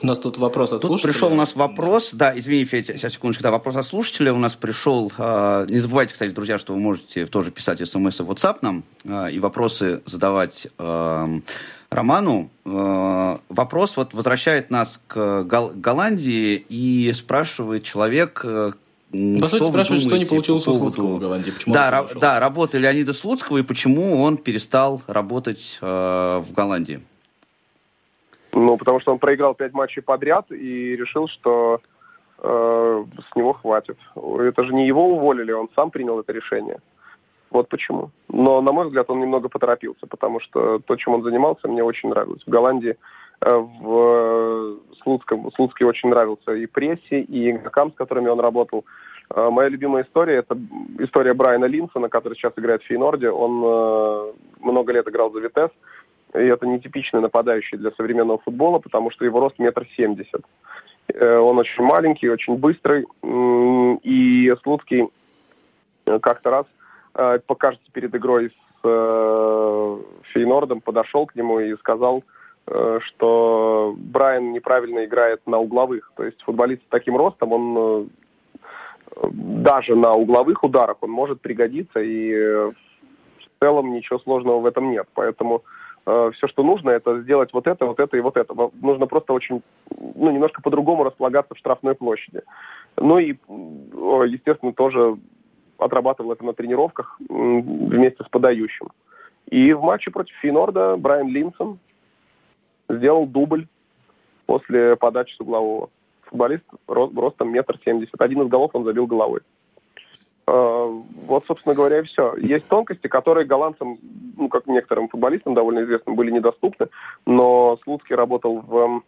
[0.02, 1.12] У нас тут вопрос от тут слушателя.
[1.12, 4.54] пришел у нас вопрос, да, извини, Федя, сейчас, секундочку, да, вопрос от слушателя у нас
[4.54, 5.10] пришел.
[5.18, 9.32] Э, не забывайте, кстати, друзья, что вы можете тоже писать смс в WhatsApp нам э,
[9.32, 11.40] и вопросы задавать э,
[11.90, 12.50] Роману.
[12.64, 18.72] Э, вопрос вот возвращает нас к Гол- Голландии и спрашивает человек, э,
[19.12, 21.52] по сути, спрашивает, что не получилось у Слуцкого в Голландии.
[21.52, 27.00] Почему да, ра- да, работа Леонида Слуцкого и почему он перестал работать э, в Голландии.
[28.54, 31.80] Ну, потому что он проиграл пять матчей подряд и решил, что
[32.38, 33.98] э, с него хватит.
[34.14, 36.78] Это же не его уволили, он сам принял это решение.
[37.50, 38.10] Вот почему.
[38.28, 42.10] Но, на мой взгляд, он немного поторопился, потому что то, чем он занимался, мне очень
[42.10, 42.42] нравилось.
[42.46, 42.96] В Голландии,
[43.40, 48.84] э, в Слуцком, Слуцкий очень нравился и прессе, и игрокам, с которыми он работал.
[49.34, 50.56] Э, моя любимая история– это
[51.00, 53.30] история Брайана Линсона, который сейчас играет в Фейнорде.
[53.30, 55.70] Он э, много лет играл за Витес,
[56.34, 60.42] и это нетипичный нападающий для современного футбола, потому что его рост метр семьдесят.
[61.20, 63.06] Он очень маленький, очень быстрый,
[64.02, 65.08] и Слуцкий
[66.04, 66.66] как-то раз,
[67.46, 68.88] покажется перед игрой с
[70.32, 72.24] Фейнордом, подошел к нему и сказал,
[72.66, 76.10] что Брайан неправильно играет на угловых.
[76.16, 78.10] То есть футболист с таким ростом, он
[79.22, 84.90] даже на угловых ударах он может пригодиться, и э, в целом ничего сложного в этом
[84.90, 85.06] нет.
[85.14, 85.60] Поэтому э,
[86.04, 88.54] все, что нужно, это сделать вот это, вот это и вот это.
[88.80, 92.42] Нужно просто очень, ну, немножко по-другому располагаться в штрафной площади.
[92.96, 93.36] Ну и,
[94.30, 95.16] естественно, тоже
[95.78, 98.88] отрабатывал это на тренировках вместе с подающим.
[99.50, 101.78] И в матче против Финорда Брайан Линсон
[102.88, 103.66] сделал дубль
[104.46, 105.88] после подачи с углового
[106.22, 108.20] футболист ростом метр семьдесят.
[108.20, 109.40] Один из голов он забил головой.
[110.46, 110.86] А,
[111.26, 112.34] вот, собственно говоря, и все.
[112.36, 113.98] Есть тонкости, которые голландцам,
[114.36, 116.88] ну, как некоторым футболистам довольно известным, были недоступны,
[117.26, 119.02] но Слуцкий работал в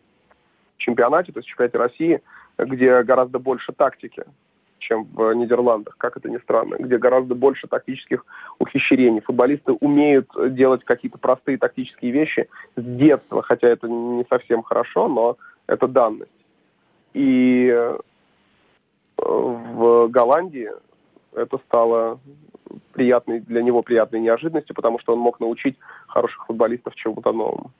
[0.78, 2.22] чемпионате, то есть чемпионате России,
[2.58, 4.24] где гораздо больше тактики,
[4.78, 8.24] чем в Нидерландах, как это ни странно, где гораздо больше тактических
[8.58, 9.20] ухищрений.
[9.20, 15.36] Футболисты умеют делать какие-то простые тактические вещи с детства, хотя это не совсем хорошо, но
[15.66, 16.30] это данность.
[17.14, 17.98] И э,
[19.18, 20.70] в Голландии
[21.36, 22.18] это стало
[22.92, 25.76] приятной для него приятной неожиданностью, потому что он мог научить
[26.08, 27.70] хороших футболистов чему-то новому.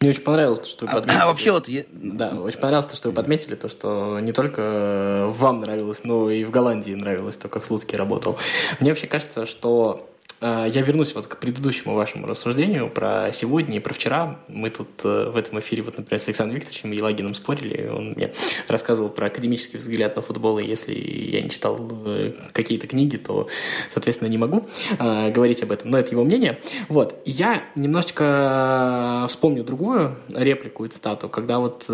[0.00, 1.18] Мне очень понравилось, что вы подметили.
[1.18, 1.68] А, а вообще вот...
[1.68, 1.84] Я...
[1.90, 6.44] Да, очень понравилось, то, что вы подметили, то, что не только вам нравилось, но и
[6.44, 8.38] в Голландии нравилось то, как Слуцкий работал.
[8.80, 10.08] Мне вообще кажется, что
[10.40, 14.38] я вернусь вот к предыдущему вашему рассуждению про сегодня и про вчера.
[14.48, 17.88] Мы тут э, в этом эфире, вот, например, с Александром Викторовичем Елагиным спорили.
[17.88, 18.32] Он мне
[18.66, 23.48] рассказывал про академический взгляд на футбол, и если я не читал э, какие-то книги, то,
[23.90, 24.66] соответственно, не могу
[24.98, 25.90] говорить об этом.
[25.90, 26.58] Но это его мнение.
[26.88, 27.20] Вот.
[27.24, 31.84] я немножечко вспомню другую реплику и цитату, когда вот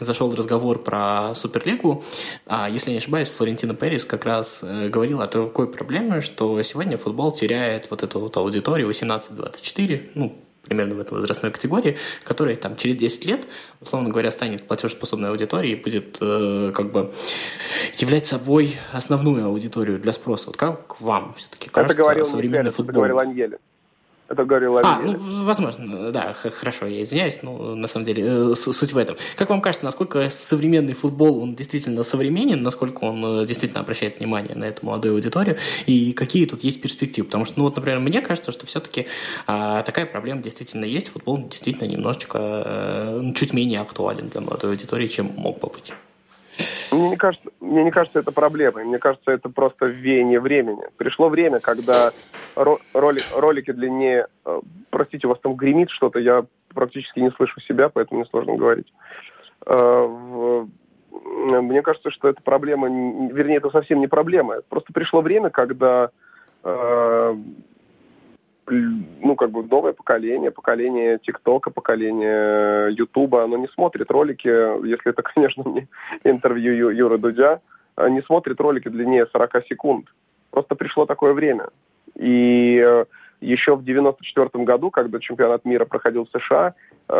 [0.00, 2.02] зашел разговор про Суперлигу.
[2.46, 7.32] А, если не ошибаюсь, Флорентина Перес как раз говорил о такой проблеме, что сегодня футбол
[7.42, 12.94] теряет вот эту вот аудиторию 18-24, ну, примерно в этой возрастной категории, которая там через
[12.94, 13.48] 10 лет,
[13.80, 17.12] условно говоря, станет платежеспособной аудиторией и будет э, как бы
[17.98, 20.46] являть собой основную аудиторию для спроса.
[20.46, 23.02] Вот как вам все-таки кажется это говорил современный футбол?
[23.02, 23.58] Это говорил Аньеле.
[24.32, 25.14] Это говорил А, ну,
[25.44, 29.16] возможно, да, хорошо, я извиняюсь, но на самом деле э, суть в этом.
[29.36, 34.54] Как вам кажется, насколько современный футбол, он действительно современен, насколько он э, действительно обращает внимание
[34.54, 37.26] на эту молодую аудиторию, и какие тут есть перспективы?
[37.26, 39.06] Потому что, ну вот, например, мне кажется, что все-таки
[39.46, 45.08] а, такая проблема действительно есть, футбол действительно немножечко а, чуть менее актуален для молодой аудитории,
[45.08, 45.92] чем мог бы быть.
[46.90, 48.84] Мне не кажется, мне не кажется это проблемой.
[48.84, 50.82] Мне кажется, это просто веяние времени.
[50.96, 52.12] Пришло время, когда
[52.54, 54.26] роли, ролики длиннее...
[54.44, 54.60] Э,
[54.90, 58.92] простите, у вас там гремит что-то, я практически не слышу себя, поэтому мне сложно говорить.
[59.66, 60.66] Э,
[61.10, 64.62] мне кажется, что это проблема, вернее, это совсем не проблема.
[64.68, 66.10] Просто пришло время, когда
[66.64, 67.36] э,
[68.66, 74.48] ну, как бы новое поколение, поколение ТикТока, поколение Ютуба, оно не смотрит ролики,
[74.86, 75.88] если это, конечно, не
[76.24, 77.60] интервью Ю, Юры Дудя,
[78.08, 80.06] не смотрит ролики длиннее 40 секунд.
[80.50, 81.68] Просто пришло такое время.
[82.18, 83.04] И э,
[83.40, 86.74] еще в 94 году, когда чемпионат мира проходил в США,
[87.08, 87.14] э,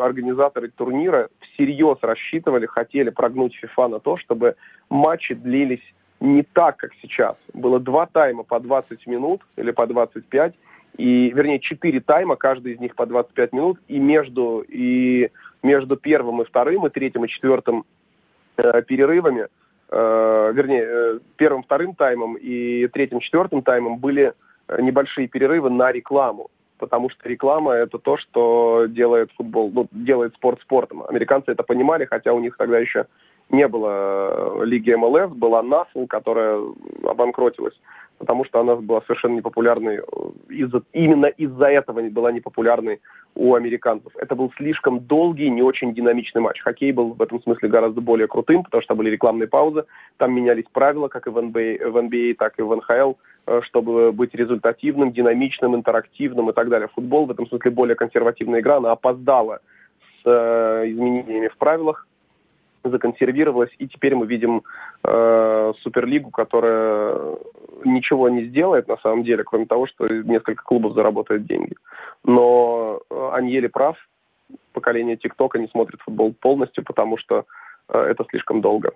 [0.00, 4.56] организаторы турнира всерьез рассчитывали, хотели прогнуть FIFA на то, чтобы
[4.88, 5.82] матчи длились
[6.20, 7.36] не так, как сейчас.
[7.52, 10.54] Было два тайма по 20 минут или по 25,
[10.96, 15.30] и, вернее, четыре тайма, каждый из них по 25 минут, и между, и
[15.62, 17.84] между первым и вторым, и третьим и четвертым
[18.56, 19.48] э, перерывами,
[19.94, 24.32] э, вернее, э, первым, вторым таймом и третьим, четвертым таймом были
[24.68, 30.34] э, небольшие перерывы на рекламу потому что реклама это то, что делает футбол, ну, делает
[30.34, 31.04] спорт спортом.
[31.08, 33.06] Американцы это понимали, хотя у них тогда еще
[33.50, 36.60] не было э, лиги МЛС, была НАСЛ, которая
[37.04, 37.74] обанкротилась,
[38.18, 40.00] потому что она была совершенно непопулярной, э,
[40.48, 43.00] из-за, именно из-за этого была непопулярной
[43.34, 44.12] у американцев.
[44.16, 46.60] Это был слишком долгий, не очень динамичный матч.
[46.60, 49.84] Хоккей был в этом смысле гораздо более крутым, потому что были рекламные паузы,
[50.16, 53.14] там менялись правила, как и в NBA, в NBA так и в НХЛ,
[53.46, 56.88] э, чтобы быть результативным, динамичным, интерактивным и так далее.
[56.94, 59.60] Футбол в этом смысле более консервативная игра, она опоздала
[60.22, 60.28] с
[60.86, 62.06] изменениями в правилах,
[62.90, 64.62] законсервировалась, и теперь мы видим
[65.04, 67.36] э, Суперлигу, которая
[67.84, 71.74] ничего не сделает на самом деле, кроме того, что несколько клубов заработают деньги.
[72.24, 73.96] Но э, Аньели прав,
[74.72, 77.44] поколение ТикТока не смотрит футбол полностью, потому что
[77.88, 78.92] э, это слишком долго.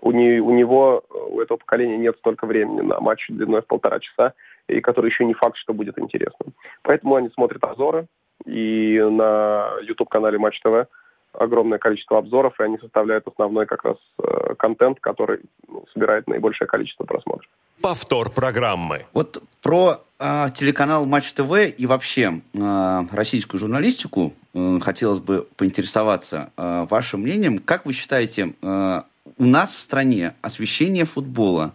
[0.00, 4.00] у, не, у него, у этого поколения нет столько времени на матч длиной в полтора
[4.00, 4.34] часа,
[4.68, 6.52] и который еще не факт, что будет интересным.
[6.82, 8.06] Поэтому они смотрят обзоры,
[8.44, 10.88] и на YouTube-канале Матч ТВ
[11.32, 16.68] огромное количество обзоров, и они составляют основной как раз э, контент, который ну, собирает наибольшее
[16.68, 17.48] количество просмотров.
[17.80, 19.06] Повтор программы.
[19.12, 26.52] Вот про э, телеканал Матч ТВ и вообще э, российскую журналистику э, хотелось бы поинтересоваться
[26.56, 27.58] э, вашим мнением.
[27.58, 29.02] Как вы считаете, э,
[29.38, 31.74] у нас в стране освещение футбола,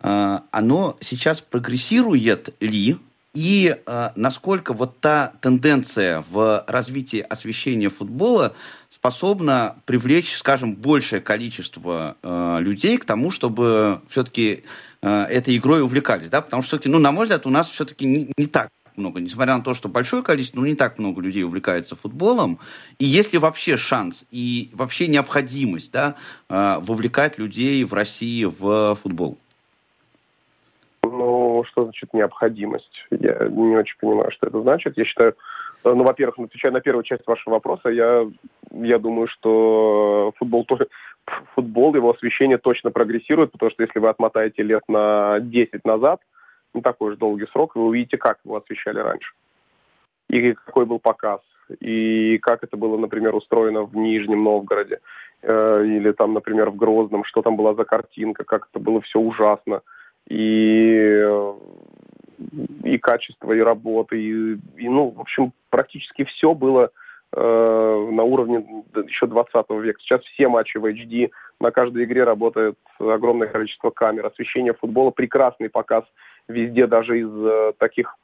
[0.00, 2.96] э, оно сейчас прогрессирует ли?
[3.36, 8.54] И э, насколько вот та тенденция в развитии освещения футбола
[8.96, 14.64] способна привлечь, скажем, большее количество э, людей к тому, чтобы все-таки
[15.02, 18.06] э, этой игрой увлекались, да, потому что все-таки, ну, на мой взгляд, у нас все-таки
[18.06, 21.44] не, не так много, несмотря на то, что большое количество, ну, не так много людей
[21.44, 22.58] увлекается футболом,
[22.98, 26.14] и есть ли вообще шанс и вообще необходимость, да,
[26.48, 29.36] э, вовлекать людей в России в футбол?
[31.02, 33.04] Ну, что значит необходимость?
[33.10, 34.96] Я не очень понимаю, что это значит.
[34.96, 35.34] Я считаю,
[35.94, 38.26] ну, во-первых, отвечая на первую часть вашего вопроса, я,
[38.72, 40.66] я думаю, что футбол,
[41.54, 46.20] футбол, его освещение точно прогрессирует, потому что если вы отмотаете лет на 10 назад,
[46.74, 49.32] не такой уж долгий срок, вы увидите, как его освещали раньше.
[50.28, 51.40] И какой был показ,
[51.80, 55.00] и как это было, например, устроено в Нижнем Новгороде,
[55.42, 59.18] э, или там, например, в Грозном, что там была за картинка, как это было все
[59.18, 59.82] ужасно.
[60.28, 61.24] И
[62.84, 66.90] и качество, и работы, и, и ну, в общем, практически все было
[67.32, 70.00] э, на уровне еще 20 века.
[70.00, 75.70] Сейчас все матчи в HD, на каждой игре работает огромное количество камер, освещение футбола, прекрасный
[75.70, 76.04] показ
[76.48, 78.14] везде, даже из э, таких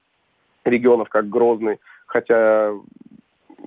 [0.64, 2.72] регионов, как Грозный, хотя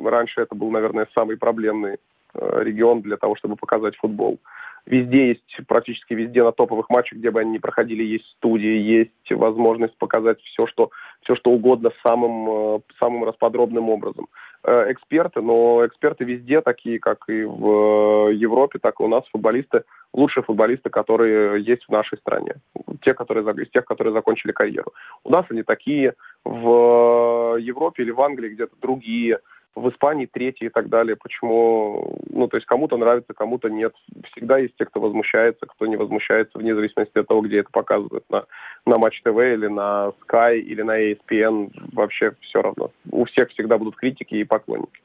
[0.03, 1.97] раньше это был, наверное, самый проблемный
[2.33, 4.39] э, регион для того, чтобы показать футбол.
[4.85, 9.31] Везде есть, практически везде на топовых матчах, где бы они ни проходили, есть студии, есть
[9.31, 10.91] возможность показать все, что,
[11.23, 14.27] все, что угодно самым, э, самым расподробным образом.
[14.63, 19.83] Э, эксперты, но эксперты везде, такие как и в Европе, так и у нас, футболисты,
[20.13, 22.53] лучшие футболисты, которые есть в нашей стране.
[23.01, 24.93] Те, которые, из тех, которые закончили карьеру.
[25.23, 29.39] У нас они такие, в Европе или в Англии где-то другие–
[29.75, 31.17] в Испании третий и так далее.
[31.17, 32.17] Почему?
[32.29, 33.93] Ну, то есть кому-то нравится, кому-то нет.
[34.31, 38.23] Всегда есть те, кто возмущается, кто не возмущается, вне зависимости от того, где это показывают.
[38.29, 38.45] На,
[38.85, 41.71] на Матч ТВ или на Sky или на ESPN.
[41.93, 42.91] Вообще все равно.
[43.11, 45.01] У всех всегда будут критики и поклонники.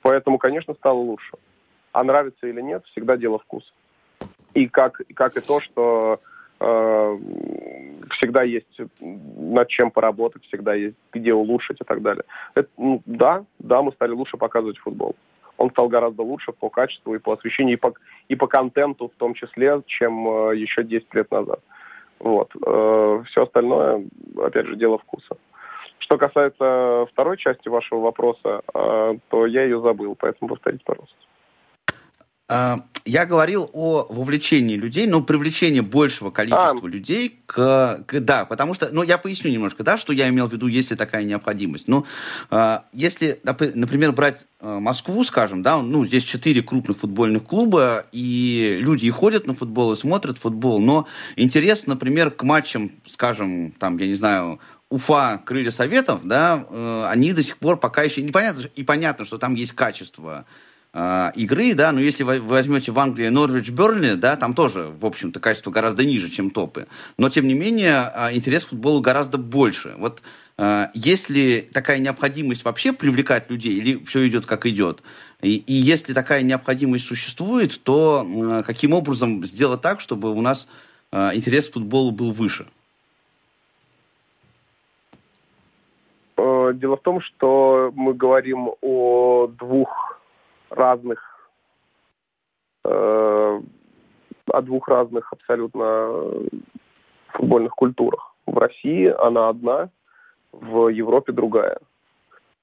[0.00, 1.32] Поэтому, конечно, стало лучше.
[1.92, 3.70] А нравится или нет, всегда дело вкуса.
[4.54, 6.20] И как, как и то, что
[6.58, 12.24] всегда есть над чем поработать, всегда есть где улучшить и так далее.
[12.54, 15.14] Это, ну, да, да, мы стали лучше показывать футбол.
[15.56, 17.94] Он стал гораздо лучше по качеству и по освещению, и по,
[18.28, 21.60] и по контенту в том числе, чем э, еще 10 лет назад.
[22.18, 22.50] Вот.
[22.66, 24.04] Э, все остальное,
[24.36, 25.36] опять же, дело вкуса.
[25.98, 31.16] Что касается второй части вашего вопроса, э, то я ее забыл, поэтому повторите, пожалуйста.
[32.46, 36.86] А, я говорил о вовлечении людей, ну, привлечении большего количества а.
[36.86, 38.20] людей к, к...
[38.20, 38.90] Да, потому что...
[38.92, 41.88] Ну, я поясню немножко, да, что я имел в виду, если такая необходимость.
[41.88, 42.04] Ну,
[42.50, 48.76] э, если, например, брать э, Москву, скажем, да, ну, здесь четыре крупных футбольных клуба, и
[48.78, 53.96] люди и ходят на футбол, и смотрят футбол, но интерес, например, к матчам, скажем, там,
[53.96, 58.64] я не знаю, Уфа, Крылья Советов, да, э, они до сих пор пока еще непонятно,
[58.76, 60.44] и понятно, что там есть качество
[60.94, 65.40] игры, да, но если вы возьмете в Англии Норвич Бернли, да, там тоже, в общем-то,
[65.40, 66.86] качество гораздо ниже, чем топы.
[67.18, 69.94] Но, тем не менее, э, интерес к футболу гораздо больше.
[69.98, 70.22] Вот
[70.56, 75.02] э, есть ли такая необходимость вообще привлекать людей, или все идет как идет?
[75.42, 80.68] И, и если такая необходимость существует, то э, каким образом сделать так, чтобы у нас
[81.10, 82.66] э, интерес к футболу был выше?
[86.36, 90.13] Э, дело в том, что мы говорим о двух
[90.74, 91.22] разных,
[92.84, 93.60] э,
[94.52, 96.10] о двух разных абсолютно
[97.28, 98.34] футбольных культурах.
[98.46, 99.90] В России она одна,
[100.52, 101.78] в Европе другая.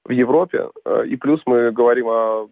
[0.04, 2.48] В Европе, э, и плюс мы говорим о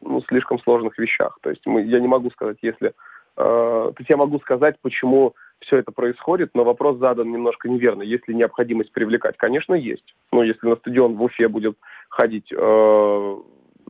[0.00, 1.38] ну, слишком сложных вещах.
[1.42, 2.88] То есть мы, я не могу сказать, если...
[2.88, 2.92] Э,
[3.36, 8.02] то есть я могу сказать, почему все это происходит, но вопрос задан немножко неверно.
[8.02, 9.36] Есть ли необходимость привлекать?
[9.36, 10.14] Конечно, есть.
[10.32, 11.76] Но если на стадион в Уфе будет
[12.08, 13.36] ходить э,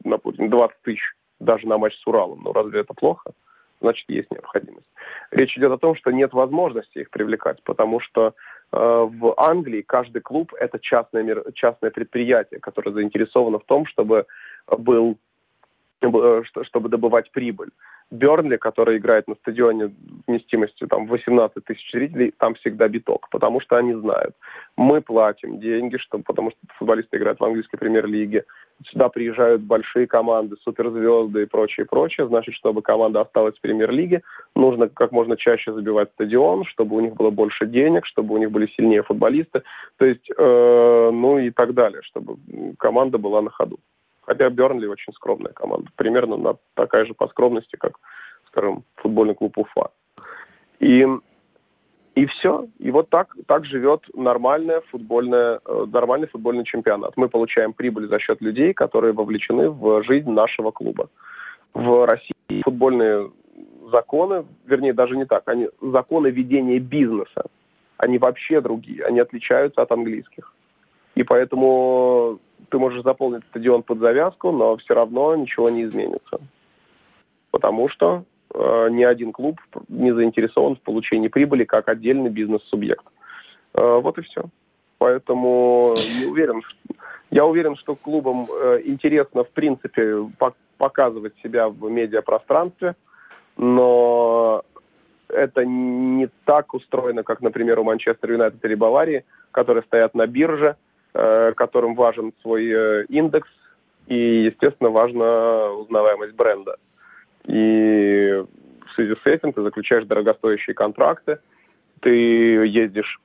[0.04, 1.02] допустим, 20 тысяч
[1.38, 2.42] даже на матч с Уралом.
[2.44, 3.32] Но разве это плохо?
[3.80, 4.86] Значит, есть необходимость.
[5.30, 8.34] Речь идет о том, что нет возможности их привлекать, потому что
[8.72, 14.26] э, в Англии каждый клуб– это частное, частное предприятие, которое заинтересовано в том, чтобы
[14.66, 15.18] был
[16.64, 17.70] чтобы добывать прибыль.
[18.10, 19.92] Бернли, который играет на стадионе
[20.26, 24.34] вместимостью там 18 тысяч зрителей, там всегда биток, потому что они знают.
[24.76, 28.44] Мы платим деньги, чтобы, потому что футболисты играют в английской премьер-лиге.
[28.90, 32.26] Сюда приезжают большие команды, суперзвезды и прочее, прочее.
[32.26, 34.22] Значит, чтобы команда осталась в премьер-лиге,
[34.56, 38.50] нужно как можно чаще забивать стадион, чтобы у них было больше денег, чтобы у них
[38.50, 39.62] были сильнее футболисты,
[39.98, 42.38] то есть, э, ну и так далее, чтобы
[42.78, 43.78] команда была на ходу.
[44.30, 45.90] Хотя Бернли очень скромная команда.
[45.96, 47.94] Примерно на такая же по скромности, как,
[48.46, 49.90] скажем, футбольный клуб Уфа.
[50.78, 51.04] И,
[52.14, 52.68] и все.
[52.78, 57.16] И вот так, так живет нормальная футбольная, э, нормальный футбольный чемпионат.
[57.16, 61.08] Мы получаем прибыль за счет людей, которые вовлечены в жизнь нашего клуба.
[61.74, 63.32] В России футбольные
[63.90, 67.46] законы, вернее, даже не так, они законы ведения бизнеса,
[67.96, 70.54] они вообще другие, они отличаются от английских.
[71.16, 72.38] И поэтому
[72.68, 76.40] ты можешь заполнить стадион под завязку, но все равно ничего не изменится.
[77.50, 83.04] Потому что э, ни один клуб не заинтересован в получении прибыли как отдельный бизнес-субъект.
[83.74, 84.44] Э, вот и все.
[84.98, 86.62] Поэтому не уверен,
[87.30, 92.96] я уверен, что клубам э, интересно, в принципе, по показывать себя в медиапространстве,
[93.58, 94.62] но
[95.28, 100.76] это не так устроено, как, например, у Манчестер Юнайтед или Баварии, которые стоят на бирже–
[101.12, 103.48] которым важен свой э, индекс
[104.06, 106.76] и, естественно, важна узнаваемость бренда.
[107.44, 108.44] И
[108.86, 111.38] в связи с этим ты заключаешь дорогостоящие контракты,
[112.00, 113.20] ты ездишь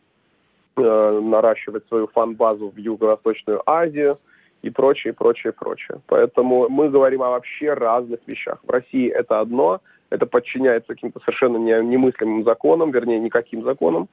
[0.77, 4.19] э, наращивать свою фан-базу в Юго-Восточную Азию
[4.61, 5.99] и прочее, прочее, прочее.
[6.07, 8.59] Поэтому мы говорим о вообще разных вещах.
[8.63, 14.07] В России это одно, это подчиняется каким-то совершенно немыслимым законам, вернее, никаким законам.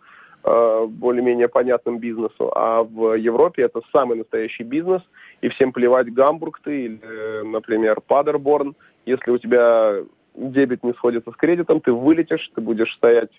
[0.45, 5.01] Э, более-менее понятным бизнесу, а в Европе это самый настоящий бизнес,
[5.41, 8.75] и всем плевать Гамбург ты или, например, Падерборн,
[9.07, 9.99] если у тебя
[10.35, 13.31] дебет не сходится с кредитом, ты вылетишь, ты будешь стоять,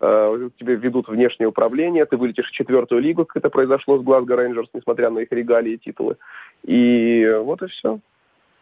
[0.00, 4.36] э, тебе ведут внешнее управление, ты вылетишь в четвертую лигу, как это произошло с Глазго
[4.36, 6.18] Рейнджерс, несмотря на их регалии и титулы.
[6.62, 7.98] И вот и все.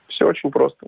[0.09, 0.86] Все очень просто.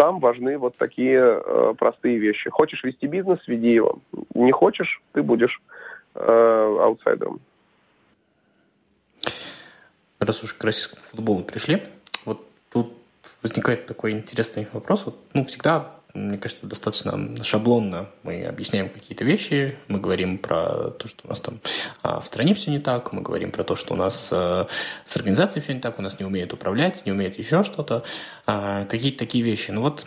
[0.00, 2.48] Там важны вот такие э, простые вещи.
[2.48, 3.98] Хочешь вести бизнес, веди его.
[4.32, 5.60] Не хочешь, ты будешь
[6.14, 7.38] э, аутсайдером.
[10.18, 11.82] Раз уж к российскому футболу пришли,
[12.24, 12.42] вот
[12.72, 12.94] тут
[13.42, 15.04] возникает такой интересный вопрос.
[15.04, 21.08] Вот, ну, всегда, мне кажется, достаточно шаблонно мы объясняем какие-то вещи, мы говорим про то,
[21.08, 21.60] что у нас там
[22.02, 24.66] а, в стране все не так, мы говорим про то, что у нас а,
[25.04, 28.04] с организацией все не так, у нас не умеют управлять, не умеют еще что-то,
[28.46, 29.70] а, какие-то такие вещи.
[29.70, 30.06] Ну вот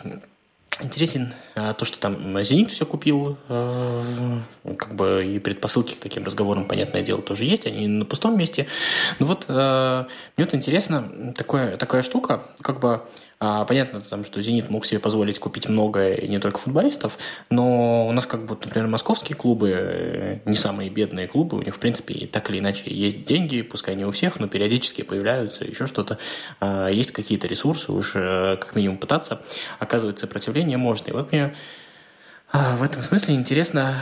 [0.80, 4.42] Интересен а, то, что там «Зенит» все купил, а,
[4.76, 8.66] как бы и предпосылки к таким разговорам, понятное дело, тоже есть, они на пустом месте.
[9.20, 13.02] Ну вот, а, мне вот интересно, такое, такая штука, как бы
[13.46, 17.18] а, понятно, там, что «Зенит» мог себе позволить купить много не только футболистов,
[17.50, 21.74] но у нас, как бы, например, московские клубы, э, не самые бедные клубы, у них,
[21.74, 25.86] в принципе, так или иначе есть деньги, пускай не у всех, но периодически появляются еще
[25.86, 26.16] что-то,
[26.60, 29.42] а, есть какие-то ресурсы, уж э, как минимум пытаться
[29.78, 31.10] оказывать сопротивление можно.
[31.10, 31.54] И вот мне
[32.54, 33.96] в этом смысле интересно,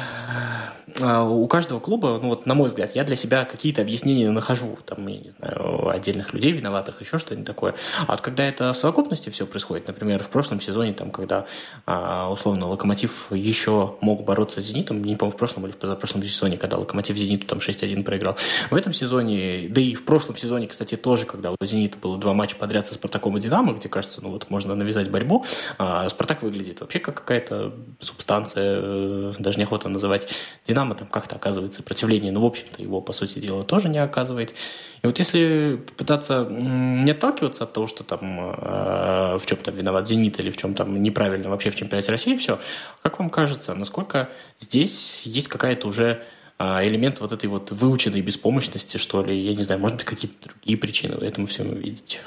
[1.00, 4.78] а, у каждого клуба, ну вот на мой взгляд, я для себя какие-то объяснения нахожу,
[4.84, 7.74] там, я не знаю, отдельных людей виноватых, еще что-нибудь такое.
[8.06, 11.46] А вот когда это в совокупности все происходит, например, в прошлом сезоне, там, когда
[11.86, 16.22] а, условно Локомотив еще мог бороться с Зенитом, не помню, в прошлом или в позапрошлом
[16.22, 18.36] сезоне, когда Локомотив Зениту там 6-1 проиграл.
[18.70, 22.34] В этом сезоне, да и в прошлом сезоне, кстати, тоже, когда у Зенита было два
[22.34, 25.46] матча подряд со Спартаком и Динамо, где, кажется, ну вот можно навязать борьбу,
[25.78, 30.28] а Спартак выглядит вообще как какая-то субстанция, э, даже неохота называть
[30.66, 34.54] Динамо там как-то оказывает сопротивление, но, в общем-то, его, по сути дела, тоже не оказывает.
[35.02, 40.38] И вот если пытаться не отталкиваться от того, что там э, в чем-то виноват «Зенит»
[40.38, 42.58] или в чем там неправильно вообще в чемпионате России, все,
[43.02, 44.28] как вам кажется, насколько
[44.60, 46.22] здесь есть какая-то уже
[46.58, 50.48] э, элемент вот этой вот выученной беспомощности, что ли, я не знаю, может быть, какие-то
[50.48, 52.20] другие причины в этом всем видите?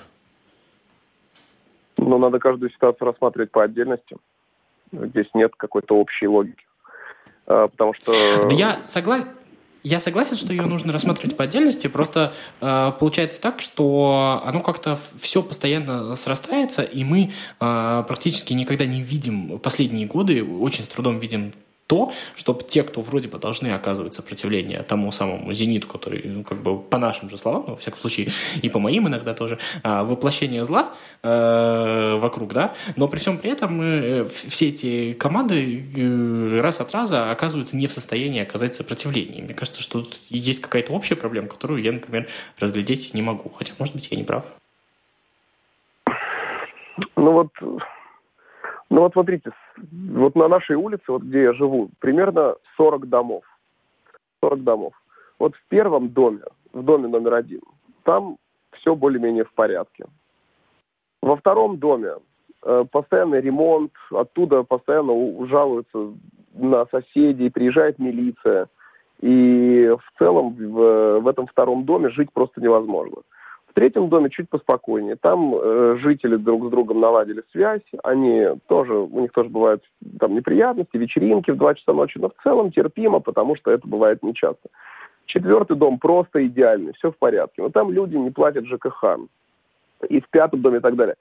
[1.98, 4.18] Ну, надо каждую ситуацию рассматривать по отдельности.
[4.92, 6.66] Здесь нет какой-то общей логики.
[7.48, 8.14] А, потому что...
[8.52, 9.28] Я согласен.
[9.84, 14.98] Я согласен, что ее нужно рассматривать по отдельности, просто э, получается так, что оно как-то
[15.20, 17.30] все постоянно срастается, и мы
[17.60, 21.54] э, практически никогда не видим последние годы, очень с трудом видим
[21.88, 26.62] то, чтобы те, кто вроде бы должны оказывать сопротивление тому самому «Зениту», который, ну, как
[26.64, 28.30] бы по нашим же словам, во всяком случае,
[28.62, 33.52] и по моим иногда тоже, а, воплощение зла э, вокруг, да, но при всем при
[33.52, 39.44] этом э, все эти команды э, раз от раза оказываются не в состоянии оказать сопротивление.
[39.44, 42.28] Мне кажется, что тут есть какая-то общая проблема, которую я, например,
[42.60, 43.50] разглядеть не могу.
[43.50, 44.46] Хотя, может быть, я не прав.
[47.16, 47.50] Ну вот,
[48.90, 49.52] ну вот смотрите,
[49.92, 53.44] вот на нашей улице, вот где я живу, примерно 40 домов.
[54.42, 54.94] 40 домов.
[55.40, 57.62] Вот в первом доме, в доме номер один,
[58.04, 58.38] там
[58.74, 60.06] все более-менее в порядке.
[61.22, 62.14] Во втором доме
[62.64, 66.14] э, постоянный ремонт, оттуда постоянно жалуются
[66.54, 68.68] на соседей, приезжает милиция.
[69.22, 73.18] И в целом в, в этом втором доме жить просто невозможно.
[73.76, 75.18] Третьем доме чуть поспокойнее.
[75.18, 77.82] Там э, жители друг с другом наладили связь.
[78.06, 79.84] Они тоже, у них тоже бывают
[80.18, 84.24] там неприятности, вечеринки в 2 часа ночи, но в целом терпимо, потому что это бывает
[84.24, 84.70] нечасто.
[85.26, 87.64] Четвертый дом просто идеальный, все в порядке.
[87.64, 89.18] Но там люди не платят ЖКХ.
[90.08, 91.16] И в пятом доме и так далее.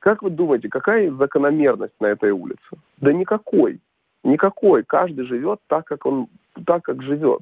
[0.00, 2.60] Как вы думаете, какая закономерность на этой улице?
[2.98, 3.80] Да никакой.
[4.22, 4.84] Никакой.
[4.84, 6.26] Каждый живет так, как он,
[6.66, 7.40] так, как живет.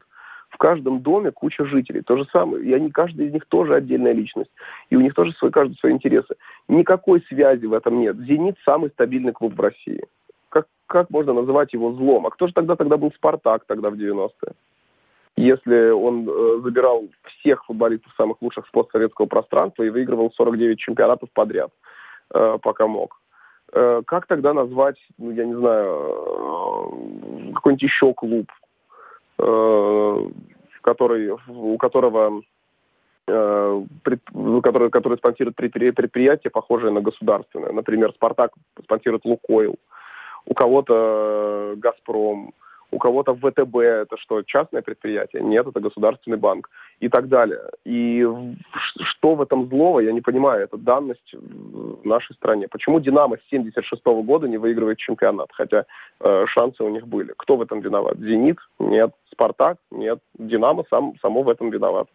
[0.48, 2.02] В каждом доме куча жителей.
[2.02, 2.64] То же самое.
[2.64, 4.50] И они, каждый из них тоже отдельная личность.
[4.90, 6.36] И у них тоже свой, каждый свои интересы.
[6.68, 8.16] Никакой связи в этом нет.
[8.16, 10.04] «Зенит»– самый стабильный клуб в России.
[10.48, 12.26] Как, как можно называть его злом?
[12.26, 14.52] А кто же тогда тогда был «Спартак» тогда в 90-е?
[15.36, 17.04] Если он э, забирал
[17.38, 21.70] всех футболистов самых лучших с постсоветского пространства и выигрывал 49 чемпионатов подряд,
[22.34, 23.20] э, пока мог.
[23.72, 28.50] Э, как тогда назвать, ну, я не знаю, э, какой-нибудь еще клуб,
[29.38, 32.42] который, у которого
[33.26, 37.72] который, который спонсирует предприятие, похожее на государственное.
[37.72, 39.76] Например, «Спартак» спонсирует «Лукойл»,
[40.46, 42.54] у кого-то «Газпром»,
[42.90, 45.42] у кого-то ВТБ это что, частное предприятие?
[45.42, 46.70] Нет, это государственный банк
[47.00, 47.60] и так далее.
[47.84, 48.26] И
[49.02, 52.66] что в этом злого, я не понимаю, это данность в нашей стране.
[52.68, 55.84] Почему «Динамо» с 76 -го года не выигрывает чемпионат, хотя
[56.20, 57.34] э, шансы у них были?
[57.36, 58.16] Кто в этом виноват?
[58.18, 58.58] «Зенит»?
[58.78, 59.10] Нет.
[59.30, 59.76] «Спартак»?
[59.90, 60.18] Нет.
[60.38, 62.08] «Динамо» сам, само в этом виноват.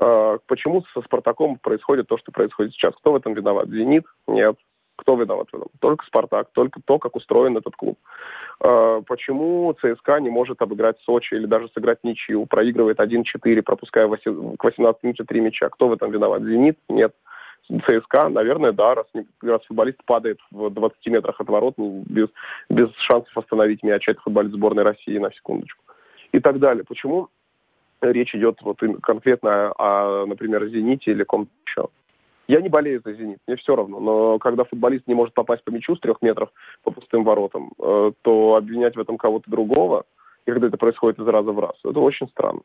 [0.00, 2.94] Э, почему со «Спартаком» происходит то, что происходит сейчас?
[2.96, 3.68] Кто в этом виноват?
[3.68, 4.04] «Зенит»?
[4.26, 4.56] Нет.
[5.02, 5.68] Кто виноват в этом?
[5.80, 7.98] Только «Спартак», только то, как устроен этот клуб.
[8.60, 14.64] А, почему ЦСКА не может обыграть Сочи или даже сыграть ничью, проигрывает 1-4, пропуская к
[14.64, 15.68] 18 минуте 3 мяча?
[15.70, 16.42] Кто в этом виноват?
[16.42, 16.78] «Зенит»?
[16.88, 17.12] Нет.
[17.68, 19.06] ЦСКА, наверное, да, раз,
[19.42, 22.28] раз футболист падает в 20 метрах от ворот без,
[22.68, 25.82] без шансов остановить мяч, это футболист сборной России, на секундочку.
[26.32, 26.84] И так далее.
[26.84, 27.28] Почему
[28.00, 31.88] речь идет вот конкретно о, например, «Зените» или ком-то еще?
[32.48, 34.00] Я не болею за «Зенит», мне все равно.
[34.00, 36.50] Но когда футболист не может попасть по мячу с трех метров
[36.82, 40.04] по пустым воротам, э, то обвинять в этом кого-то другого,
[40.44, 42.62] и когда это происходит из раза в раз, это очень странно.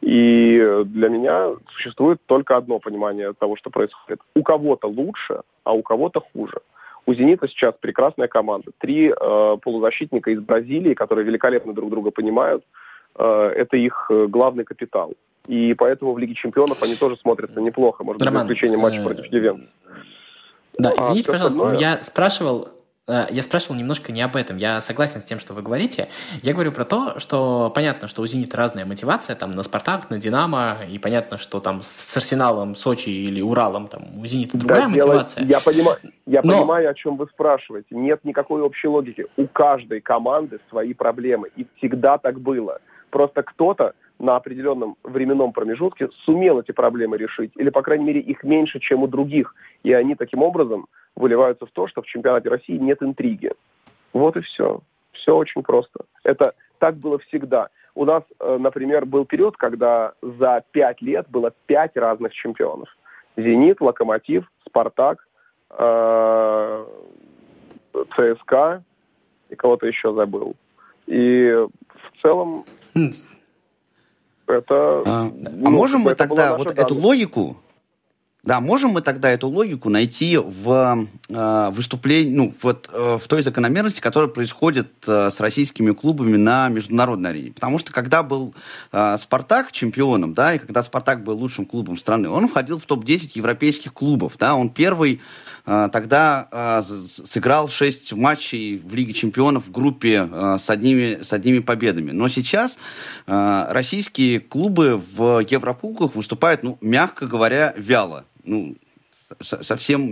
[0.00, 4.20] И для меня существует только одно понимание того, что происходит.
[4.34, 6.60] У кого-то лучше, а у кого-то хуже.
[7.06, 8.70] У «Зенита» сейчас прекрасная команда.
[8.78, 12.64] Три э, полузащитника из Бразилии, которые великолепно друг друга понимают.
[13.16, 15.12] Э, это их э, главный капитал.
[15.46, 19.00] И поэтому в Лиге Чемпионов они тоже смотрятся неплохо, может Роман, быть, за исключением матча
[19.00, 19.04] э...
[19.04, 19.68] против Ювентуса.
[20.78, 21.80] Да, а извините, пожалуйста, остальное...
[21.80, 22.68] я спрашивал,
[23.06, 24.56] э, я спрашивал немножко не об этом.
[24.56, 26.08] Я согласен с тем, что вы говорите.
[26.42, 30.18] Я говорю про то, что понятно, что у «Зенита» разная мотивация, там, на «Спартак», на
[30.18, 34.88] «Динамо», и понятно, что там с «Арсеналом», «Сочи» или «Уралом» там у «Зенита» другая да,
[34.88, 35.44] мотивация.
[35.44, 36.58] Я, понимаю, я Но...
[36.58, 37.88] понимаю, о чем вы спрашиваете.
[37.90, 39.26] Нет никакой общей логики.
[39.36, 42.78] У каждой команды свои проблемы, и всегда так было.
[43.10, 48.42] Просто кто-то на определенном временном промежутке сумел эти проблемы решить, или, по крайней мере, их
[48.44, 50.86] меньше, чем у других, и они таким образом
[51.16, 53.52] выливаются в то, что в чемпионате России нет интриги.
[54.12, 54.80] Вот и все.
[55.12, 56.04] Все очень просто.
[56.24, 57.68] Это так было всегда.
[57.94, 62.88] У нас, э, например, был период, когда за пять лет было пять разных чемпионов.
[63.36, 65.26] «Зенит», «Локомотив», «Спартак»,
[65.70, 66.86] э,
[68.16, 68.82] ЦСКА
[69.50, 70.54] и кого-то еще забыл.
[71.06, 73.10] И в целом хм.
[74.52, 76.78] Это, а, ну, а можем мы тогда вот данность.
[76.78, 77.56] эту логику,
[78.44, 83.44] да, можем мы тогда эту логику найти в э, выступлении, ну, вот э, в той
[83.44, 87.52] закономерности, которая происходит э, с российскими клубами на международной арене.
[87.52, 88.52] Потому что когда был
[88.90, 93.30] э, Спартак чемпионом, да, и когда Спартак был лучшим клубом страны, он входил в топ-10
[93.34, 95.20] европейских клубов, да, он первый
[95.64, 96.82] э, тогда э,
[97.30, 102.10] сыграл 6 матчей в Лиге чемпионов в группе э, с, одними, с одними победами.
[102.10, 102.76] Но сейчас
[103.28, 108.74] э, российские клубы в Еврокубках выступают, ну, мягко говоря, вяло ну,
[109.40, 110.06] совсем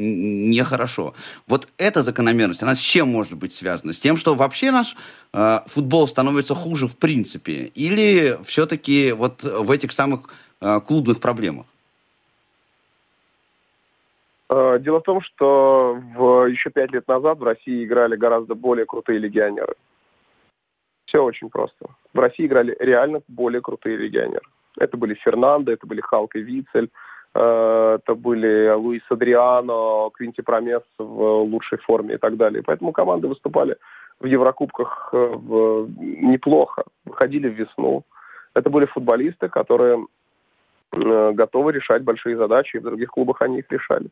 [0.50, 1.14] нехорошо.
[1.46, 3.92] Вот эта закономерность, она с чем может быть связана?
[3.92, 4.96] С тем, что вообще наш
[5.32, 7.70] э, футбол становится хуже в принципе?
[7.74, 11.66] Или все-таки вот в этих самых э, клубных проблемах?
[14.48, 18.86] Э, дело в том, что в, еще пять лет назад в России играли гораздо более
[18.86, 19.74] крутые легионеры.
[21.06, 21.86] Все очень просто.
[22.12, 24.44] В России играли реально более крутые легионеры.
[24.78, 26.90] Это были Фернандо, это были Халк и Вицель,
[27.32, 32.62] это были Луис Адриано, Квинти Промес в лучшей форме и так далее.
[32.64, 33.76] Поэтому команды выступали
[34.20, 38.04] в Еврокубках э, неплохо, выходили в весну.
[38.54, 40.06] Это были футболисты, которые
[40.92, 44.08] э, готовы решать большие задачи, и в других клубах они их решали.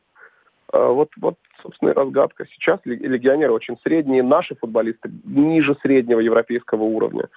[0.70, 2.46] Вот, вот, собственно, и разгадка.
[2.52, 7.28] Сейчас легионеры очень средние, наши футболисты ниже среднего европейского уровня.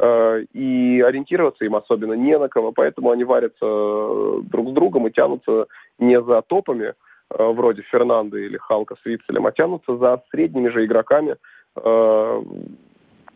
[0.00, 5.08] Э, и ориентироваться им особенно не на кого, поэтому они варятся э, друг с другом
[5.08, 5.66] и тянутся
[5.98, 6.94] не за топами,
[7.30, 11.36] э, вроде Фернанда или Халка с Вицелем, а тянутся за средними же игроками,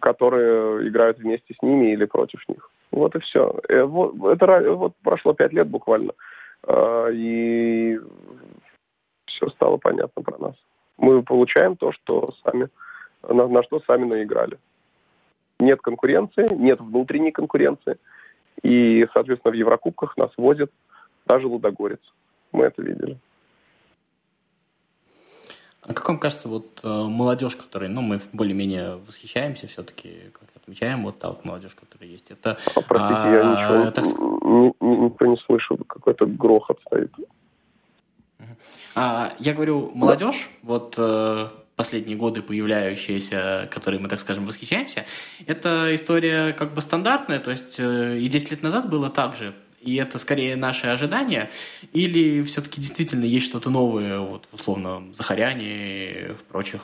[0.01, 2.71] которые играют вместе с ними или против них.
[2.91, 3.55] Вот и все.
[3.69, 6.13] Это вот прошло пять лет буквально,
[7.13, 8.01] и
[9.43, 10.55] все стало понятно про нас.
[10.99, 12.69] Мы получаем то, что сами,
[13.29, 14.59] на, на что сами наиграли
[15.63, 17.97] нет конкуренции, нет внутренней конкуренции.
[18.63, 20.71] И, соответственно, в Еврокубках нас возят
[21.27, 22.01] даже Лудогорец.
[22.53, 23.17] Мы это видели.
[25.83, 31.05] А как вам кажется, вот э, молодежь, которой, ну, мы более-менее восхищаемся все-таки, как отмечаем,
[31.05, 32.57] вот та вот молодежь, которая есть, это...
[32.75, 34.05] А, простите, а, я ничего, так...
[34.05, 37.11] ни, ни, никто не слышу, какой-то грохот стоит.
[38.95, 45.05] А, я говорю, молодежь, вот э, последние годы появляющиеся, которые мы, так скажем, восхищаемся,
[45.47, 49.55] это история как бы стандартная, то есть э, и 10 лет назад было так же,
[49.81, 51.51] и это скорее наши ожидания,
[51.93, 56.83] или все-таки действительно есть что-то новое, вот, в Захаряне и в прочих?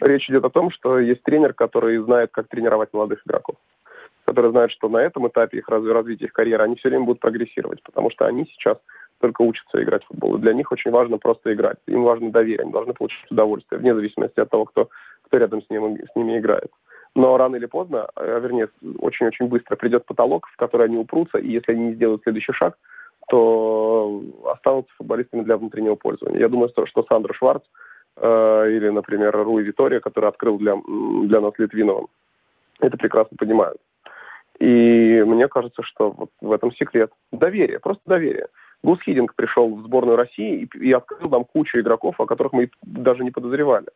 [0.00, 3.56] Речь идет о том, что есть тренер, который знает, как тренировать молодых игроков
[4.32, 7.82] который знает, что на этом этапе их развития их карьеры они все время будут прогрессировать,
[7.82, 8.78] потому что они сейчас
[9.20, 10.36] только учатся играть в футбол.
[10.36, 11.76] И для них очень важно просто играть.
[11.86, 14.88] Им важно доверие, они должны получить удовольствие, вне зависимости от того, кто,
[15.22, 16.70] кто рядом с, ним, с ними играет.
[17.14, 18.68] Но рано или поздно, а вернее,
[18.98, 22.78] очень-очень быстро придет потолок, в который они упрутся, и если они не сделают следующий шаг,
[23.28, 26.40] то останутся футболистами для внутреннего пользования.
[26.40, 27.62] Я думаю, что, что Сандра Шварц
[28.16, 30.76] э, или, например, Руи Витория, который открыл для,
[31.24, 32.08] для нас Литвинова,
[32.80, 33.78] это прекрасно понимают.
[34.62, 37.10] И мне кажется, что вот в этом секрет.
[37.32, 38.46] Доверие, просто доверие.
[38.84, 42.70] Гус Хидинг пришел в сборную России и, и открыл нам кучу игроков, о которых мы
[42.82, 43.88] даже не подозревали.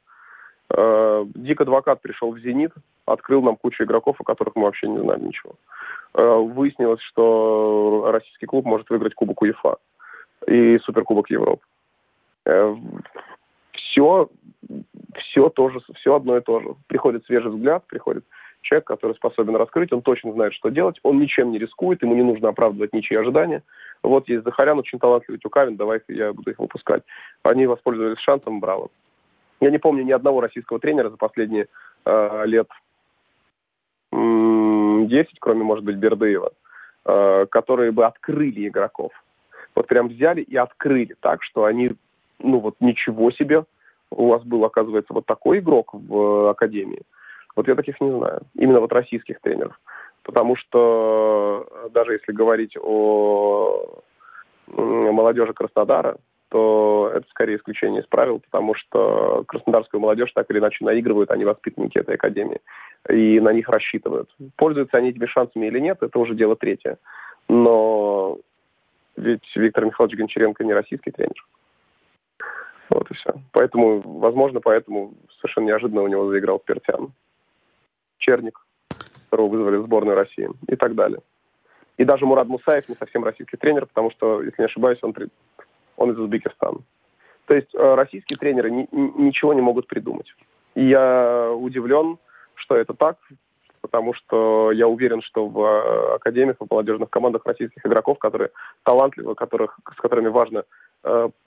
[0.71, 2.73] Э, Дик Адвокат пришел в «Зенит»,
[3.05, 5.55] открыл нам кучу игроков, о которых мы вообще не знали ничего.
[6.15, 9.77] Э, выяснилось, что российский клуб может выиграть Кубок УЕФА
[10.49, 11.63] и Суперкубок Европы.
[12.45, 12.75] Э,
[13.71, 14.29] все,
[15.15, 16.75] все тоже, все одно и то же.
[16.89, 18.25] Приходит свежий взгляд, приходит
[18.67, 22.23] человек, который способен раскрыть, он точно знает, что делать, он ничем не рискует, ему не
[22.23, 23.63] нужно оправдывать ничьи ожидания.
[24.03, 27.03] Вот есть Захарян, очень талантливый Тюкавин, давай я буду их выпускать.
[27.43, 28.89] Они воспользовались шансом, браво.
[29.61, 31.69] Я не помню ни одного российского тренера за последние
[32.05, 32.69] э, лет
[34.13, 36.53] м- 10, кроме, может быть, Бердыева,
[37.05, 39.13] э, которые бы открыли игроков.
[39.75, 41.93] Вот прям взяли и открыли так, что они,
[42.39, 43.65] ну вот ничего себе,
[44.11, 47.03] у вас был, оказывается, вот такой игрок в э, Академии.
[47.57, 48.43] Вот я таких не знаю.
[48.55, 49.79] Именно вот российских тренеров.
[50.23, 54.03] Потому что э, даже если говорить о
[54.69, 60.85] молодежи Краснодара, то это скорее исключение из правил, потому что краснодарскую молодежь так или иначе
[60.85, 62.61] наигрывают, они воспитанники этой академии,
[63.09, 64.29] и на них рассчитывают.
[64.57, 66.99] Пользуются они этими шансами или нет, это уже дело третье.
[67.49, 68.39] Но
[69.17, 71.47] ведь Виктор Михайлович Гончаренко не российский тренер.
[72.91, 73.35] Вот и все.
[73.53, 77.13] Поэтому, возможно, поэтому совершенно неожиданно у него заиграл Пертян.
[78.19, 78.61] Черник,
[79.25, 81.21] которого вызвали в сборную России и так далее.
[81.97, 85.15] И даже Мурат Мусаев не совсем российский тренер, потому что, если не ошибаюсь, он,
[85.97, 86.79] он из Узбекистана.
[87.47, 90.27] То есть э, российские тренеры ни, ничего не могут придумать.
[90.75, 92.19] И я удивлен,
[92.55, 93.17] что это так,
[93.81, 98.51] потому что я уверен, что в э, академиях, в молодежных командах российских игроков, которые
[98.83, 100.65] талантливы, которых, с которыми важно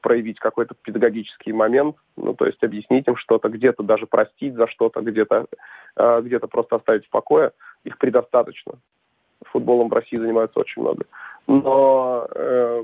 [0.02, 5.02] проявить какой-то педагогический момент, ну, то есть объяснить им что-то, где-то даже простить за что-то,
[5.02, 5.48] где-то
[5.96, 7.52] э, где просто оставить в покое,
[7.84, 8.74] их предостаточно.
[9.52, 11.06] Футболом в России занимаются очень много.
[11.48, 12.84] Но э,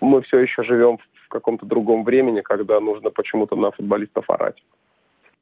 [0.00, 4.62] мы все еще живем в каком-то другом времени, когда нужно почему-то на футболистов орать.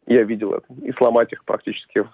[0.07, 0.67] Я видел это.
[0.83, 2.05] И сломать их практически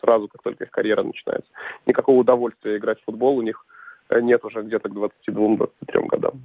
[0.00, 1.50] сразу, как только их карьера начинается.
[1.86, 3.73] Никакого удовольствия играть в футбол у них э,
[4.10, 5.68] нет уже где-то к 22-23
[6.08, 6.42] годам.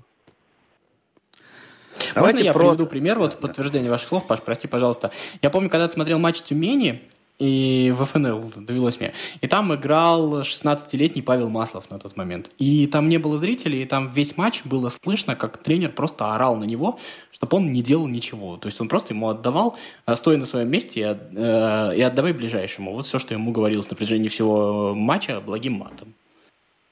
[2.16, 2.70] Давайте Можно я про...
[2.70, 5.12] приведу пример, вот подтверждение ваших слов, Паш, прости, пожалуйста.
[5.42, 7.02] Я помню, когда ты смотрел матч Тюмени,
[7.40, 9.14] и в ФНЛ довелось мне.
[9.40, 12.52] И там играл 16-летний Павел Маслов на тот момент.
[12.58, 16.58] И там не было зрителей, и там весь матч было слышно, как тренер просто орал
[16.58, 17.00] на него,
[17.32, 18.58] чтобы он не делал ничего.
[18.58, 22.94] То есть он просто ему отдавал, э, стоя на своем месте, и, э, отдавай ближайшему.
[22.94, 26.14] Вот все, что ему говорилось на протяжении всего матча, благим матом.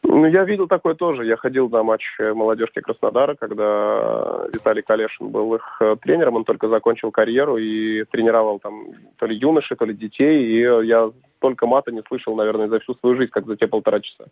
[0.09, 1.25] Ну, я видел такое тоже.
[1.25, 6.37] Я ходил на матч молодежки Краснодара, когда Виталий Калешин был их э, тренером.
[6.37, 8.87] Он только закончил карьеру и тренировал там
[9.17, 10.45] то ли юношей, то ли детей.
[10.45, 13.99] И я только мата не слышал, наверное, за всю свою жизнь, как за те полтора
[13.99, 14.27] часа.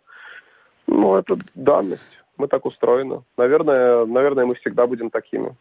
[0.86, 2.02] Ну, это данность.
[2.38, 3.22] Мы так устроены.
[3.36, 5.54] Наверное, наверное, мы всегда будем такими.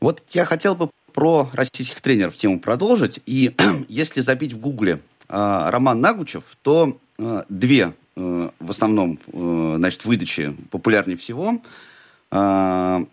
[0.00, 3.20] Вот я хотел бы про российских тренеров тему продолжить.
[3.26, 3.54] И
[3.88, 10.04] если забить в Гугле э, Роман Нагучев, то э, две Э, в основном, э, значит,
[10.04, 11.62] выдачи популярнее всего.
[12.30, 13.04] Э,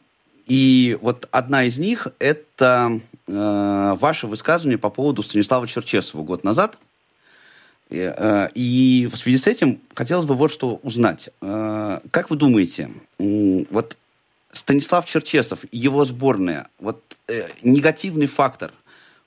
[0.45, 6.80] и вот одна из них– это ваше высказывание по поводу Станислава Черчесова год назад.
[7.91, 11.30] И в связи с этим хотелось бы вот что узнать.
[11.39, 12.89] Как вы думаете,
[13.20, 13.97] вот
[14.52, 17.04] Станислав Черчесов, его сборная, вот
[17.62, 18.72] негативный фактор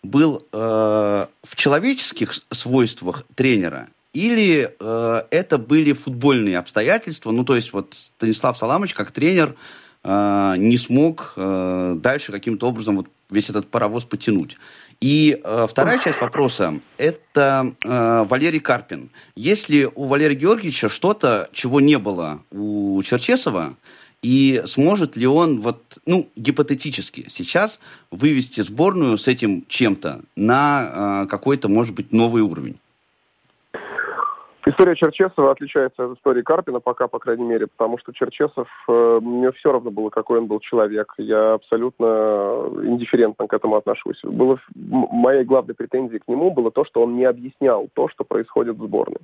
[0.03, 7.95] был в человеческих свойствах тренера– или э, это были футбольные обстоятельства, ну, то есть вот
[7.95, 9.55] Станислав Саламович как тренер
[10.05, 14.59] э, не смог э, дальше каким-то образом вот весь этот паровоз потянуть.
[15.01, 19.11] И э, вторая часть вопроса– это э, Валерий Карпин.
[19.35, 23.75] Если у Валерия Георгиевича что-то, чего не было у Черчесова,
[24.23, 27.81] и сможет ли он вот, ну, гипотетически сейчас
[28.13, 32.77] вывести сборную с этим чем-то на э, какой-то, может быть, новый уровень?
[34.65, 39.51] История Черчесова отличается от истории Карпина пока, по крайней мере, потому что Черчесов, э, мне
[39.53, 41.13] все равно было, какой он был человек.
[41.19, 44.21] Я абсолютно индифферентно к этому отношусь.
[44.23, 48.77] Было, моей главной претензией к нему было то, что он не объяснял то, что происходит
[48.77, 49.23] в сборной.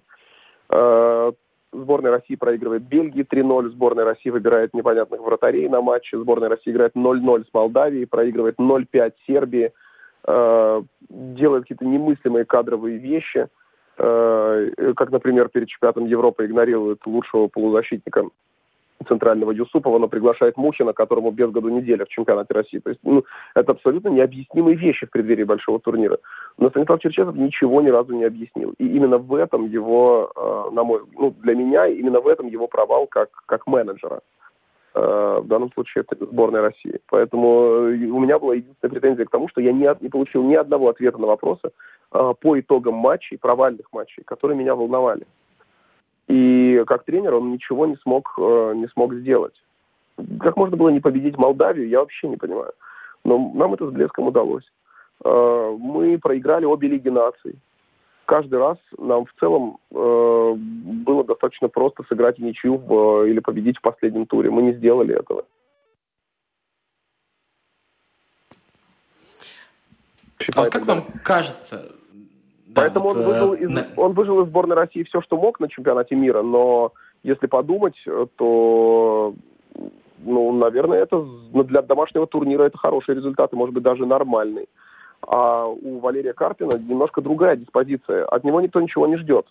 [0.70, 1.30] Э,
[1.72, 6.96] сборная России проигрывает Бельгии 3-0, сборная России выбирает непонятных вратарей на матче, сборная России играет
[6.96, 9.70] 0-0 с Молдавией, проигрывает 0-5 Сербии,
[10.26, 13.46] э, делает какие-то немыслимые кадровые вещи–
[13.98, 18.24] как, например, перед чемпионатом Европы игнорирует лучшего полузащитника
[19.06, 22.78] центрального Юсупова, но приглашает Мухина, которому без году неделя в чемпионате России.
[22.78, 23.24] То есть ну,
[23.54, 26.18] это абсолютно необъяснимые вещи в преддверии большого турнира.
[26.58, 28.74] Но Станислав Черчесов ничего ни разу не объяснил.
[28.78, 32.66] И именно в этом его, э, на мой, ну, для меня, именно в этом его
[32.66, 34.20] провал как, как менеджера.
[34.98, 37.00] Э, в данном случае это сборная России.
[37.08, 40.88] Поэтому у меня была единственная претензия к тому, что я не, не получил ни одного
[40.88, 41.70] ответа на вопросы,
[42.10, 45.26] Э, по итогам матчей, провальных матчей, которые меня волновали.
[46.26, 49.54] И как тренер он ничего не смог, э, не смог сделать.
[50.40, 52.72] Как можно было не победить Молдавию, я вообще не понимаю.
[53.24, 54.64] Но нам это с блеском удалось.
[55.22, 57.56] Э, мы проиграли обе лиги наций.
[58.28, 64.26] Каждый раз нам в целом было достаточно просто сыграть ничью в, или победить в последнем
[64.26, 64.50] туре.
[64.50, 65.46] Мы не сделали этого.
[70.54, 71.90] А вот как вам кажется,
[72.74, 73.86] Поэтому вот, он, выжил из, на...
[73.96, 77.96] он выжил из сборной России все, что мог на чемпионате мира, но если подумать,
[78.36, 79.34] то,
[80.18, 81.26] ну, наверное, это
[81.64, 84.68] для домашнего турнира это хороший результат, и, может быть, даже нормальный.
[85.26, 88.24] А у Валерия Карпина немножко другая диспозиция.
[88.24, 89.46] От него никто ничего не ждет.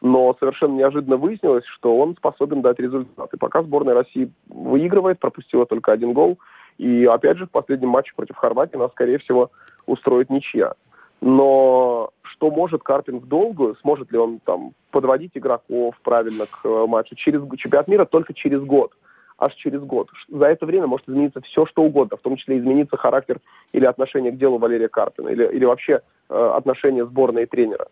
[0.00, 3.32] Но совершенно неожиданно выяснилось, что он способен дать результат.
[3.32, 6.38] И пока сборная России выигрывает, пропустила только один гол.
[6.78, 9.50] И опять же, в последнем матче против Хорватии нас, скорее всего,
[9.86, 10.74] устроит ничья.
[11.20, 16.86] Но что может Карпин в долгую, сможет ли он там подводить игроков правильно к э,
[16.86, 18.92] матчу через чемпионат мира только через год,
[19.38, 20.08] аж через год.
[20.28, 23.38] За это время может измениться все, что угодно, в том числе измениться характер
[23.72, 27.86] или отношение к делу Валерия Карпина, или, или вообще э, отношение сборной и тренера.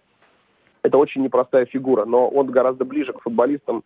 [0.83, 3.85] Это очень непростая фигура, но он гораздо ближе к футболистам,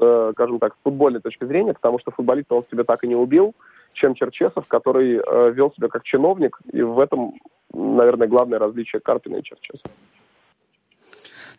[0.00, 3.16] э, скажем так, с футбольной точки зрения, потому что футболиста он себя так и не
[3.16, 3.54] убил,
[3.92, 7.34] чем Черчесов, который э, вел себя как чиновник, и в этом
[7.74, 9.94] наверное, главное различие Карпина и Черчесова.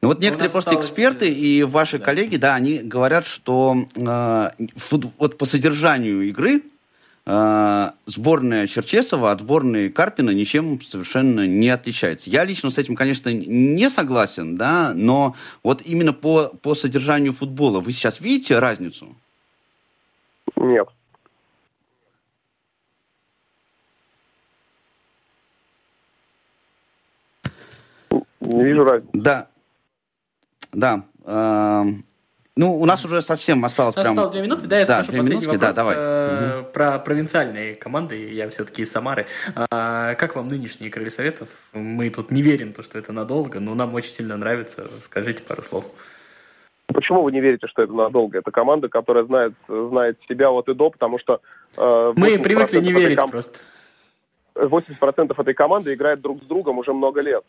[0.05, 0.87] Ну вот некоторые просто осталось...
[0.87, 2.05] эксперты и ваши да.
[2.05, 6.61] коллеги, да, они говорят, что э, фут, вот по содержанию игры
[7.25, 12.29] э, сборная Черчесова от сборной Карпина ничем совершенно не отличается.
[12.29, 17.79] Я лично с этим, конечно, не согласен, да, но вот именно по, по содержанию футбола
[17.79, 19.15] вы сейчас видите разницу?
[20.55, 20.87] Нет.
[28.39, 29.09] Не вижу разницы.
[29.13, 29.47] Да.
[30.75, 31.05] Да.
[31.25, 32.05] Эм,
[32.57, 34.07] ну, у нас уже совсем осталось прям...
[34.07, 35.95] Осталось две минуты, да, я да, спрошу последний минутки, вопрос да, давай.
[35.97, 39.25] Э, про провинциальные команды, я все-таки из Самары.
[39.71, 41.49] А, как вам нынешние крылья советов?
[41.73, 44.87] Мы тут не верим, то, что это надолго, но нам очень сильно нравится.
[45.01, 45.85] Скажите пару слов.
[46.87, 48.37] Почему вы не верите, что это надолго?
[48.37, 51.41] Это команда, которая знает, знает себя от и до, потому что...
[51.77, 53.31] Э, Мы привыкли не верить ком...
[53.31, 53.59] просто.
[54.55, 57.43] 80% этой команды играет друг с другом уже много лет.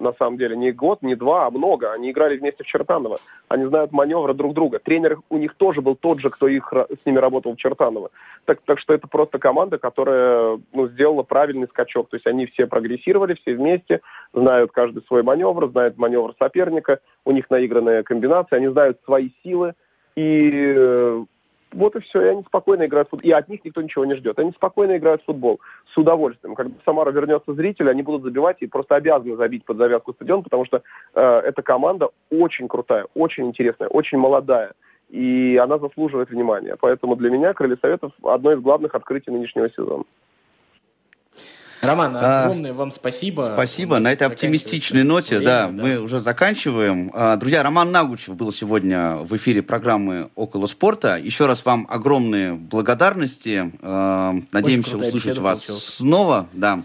[0.00, 0.56] На самом деле.
[0.56, 1.92] Не год, не два, а много.
[1.92, 3.18] Они играли вместе в Чертаново.
[3.48, 4.78] Они знают маневры друг друга.
[4.78, 8.10] Тренер у них тоже был тот же, кто их, с ними работал в Чертаново.
[8.46, 12.08] Так, так что это просто команда, которая ну, сделала правильный скачок.
[12.08, 14.00] То есть они все прогрессировали, все вместе,
[14.32, 19.74] знают каждый свой маневр, знают маневр соперника, у них наигранная комбинация, они знают свои силы.
[20.16, 21.24] И э,
[21.72, 23.28] вот и все, и они спокойно играют в футбол.
[23.28, 24.38] И от них никто ничего не ждет.
[24.38, 25.60] Они спокойно играют в футбол
[25.92, 26.54] с удовольствием.
[26.54, 30.64] Когда Самара вернется зрители, они будут забивать и просто обязаны забить под завязку стадион, потому
[30.64, 30.82] что
[31.14, 34.72] э, эта команда очень крутая, очень интересная, очень молодая.
[35.08, 36.76] И она заслуживает внимания.
[36.80, 40.04] Поэтому для меня Крылья Советов одно из главных открытий нынешнего сезона.
[41.82, 43.50] Роман, а, огромное а, вам спасибо.
[43.54, 43.98] Спасибо.
[43.98, 47.10] На этой оптимистичной ноте, время, да, да, мы уже заканчиваем.
[47.14, 51.16] А, друзья, Роман Нагучев был сегодня в эфире программы «Около спорта».
[51.16, 53.72] Еще раз вам огромные благодарности.
[53.80, 55.84] А, надеемся услышать вас получилась.
[55.84, 56.46] снова.
[56.52, 56.82] Да.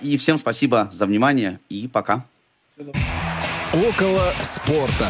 [0.00, 2.24] И всем спасибо за внимание и пока.
[3.72, 5.08] Около спорта.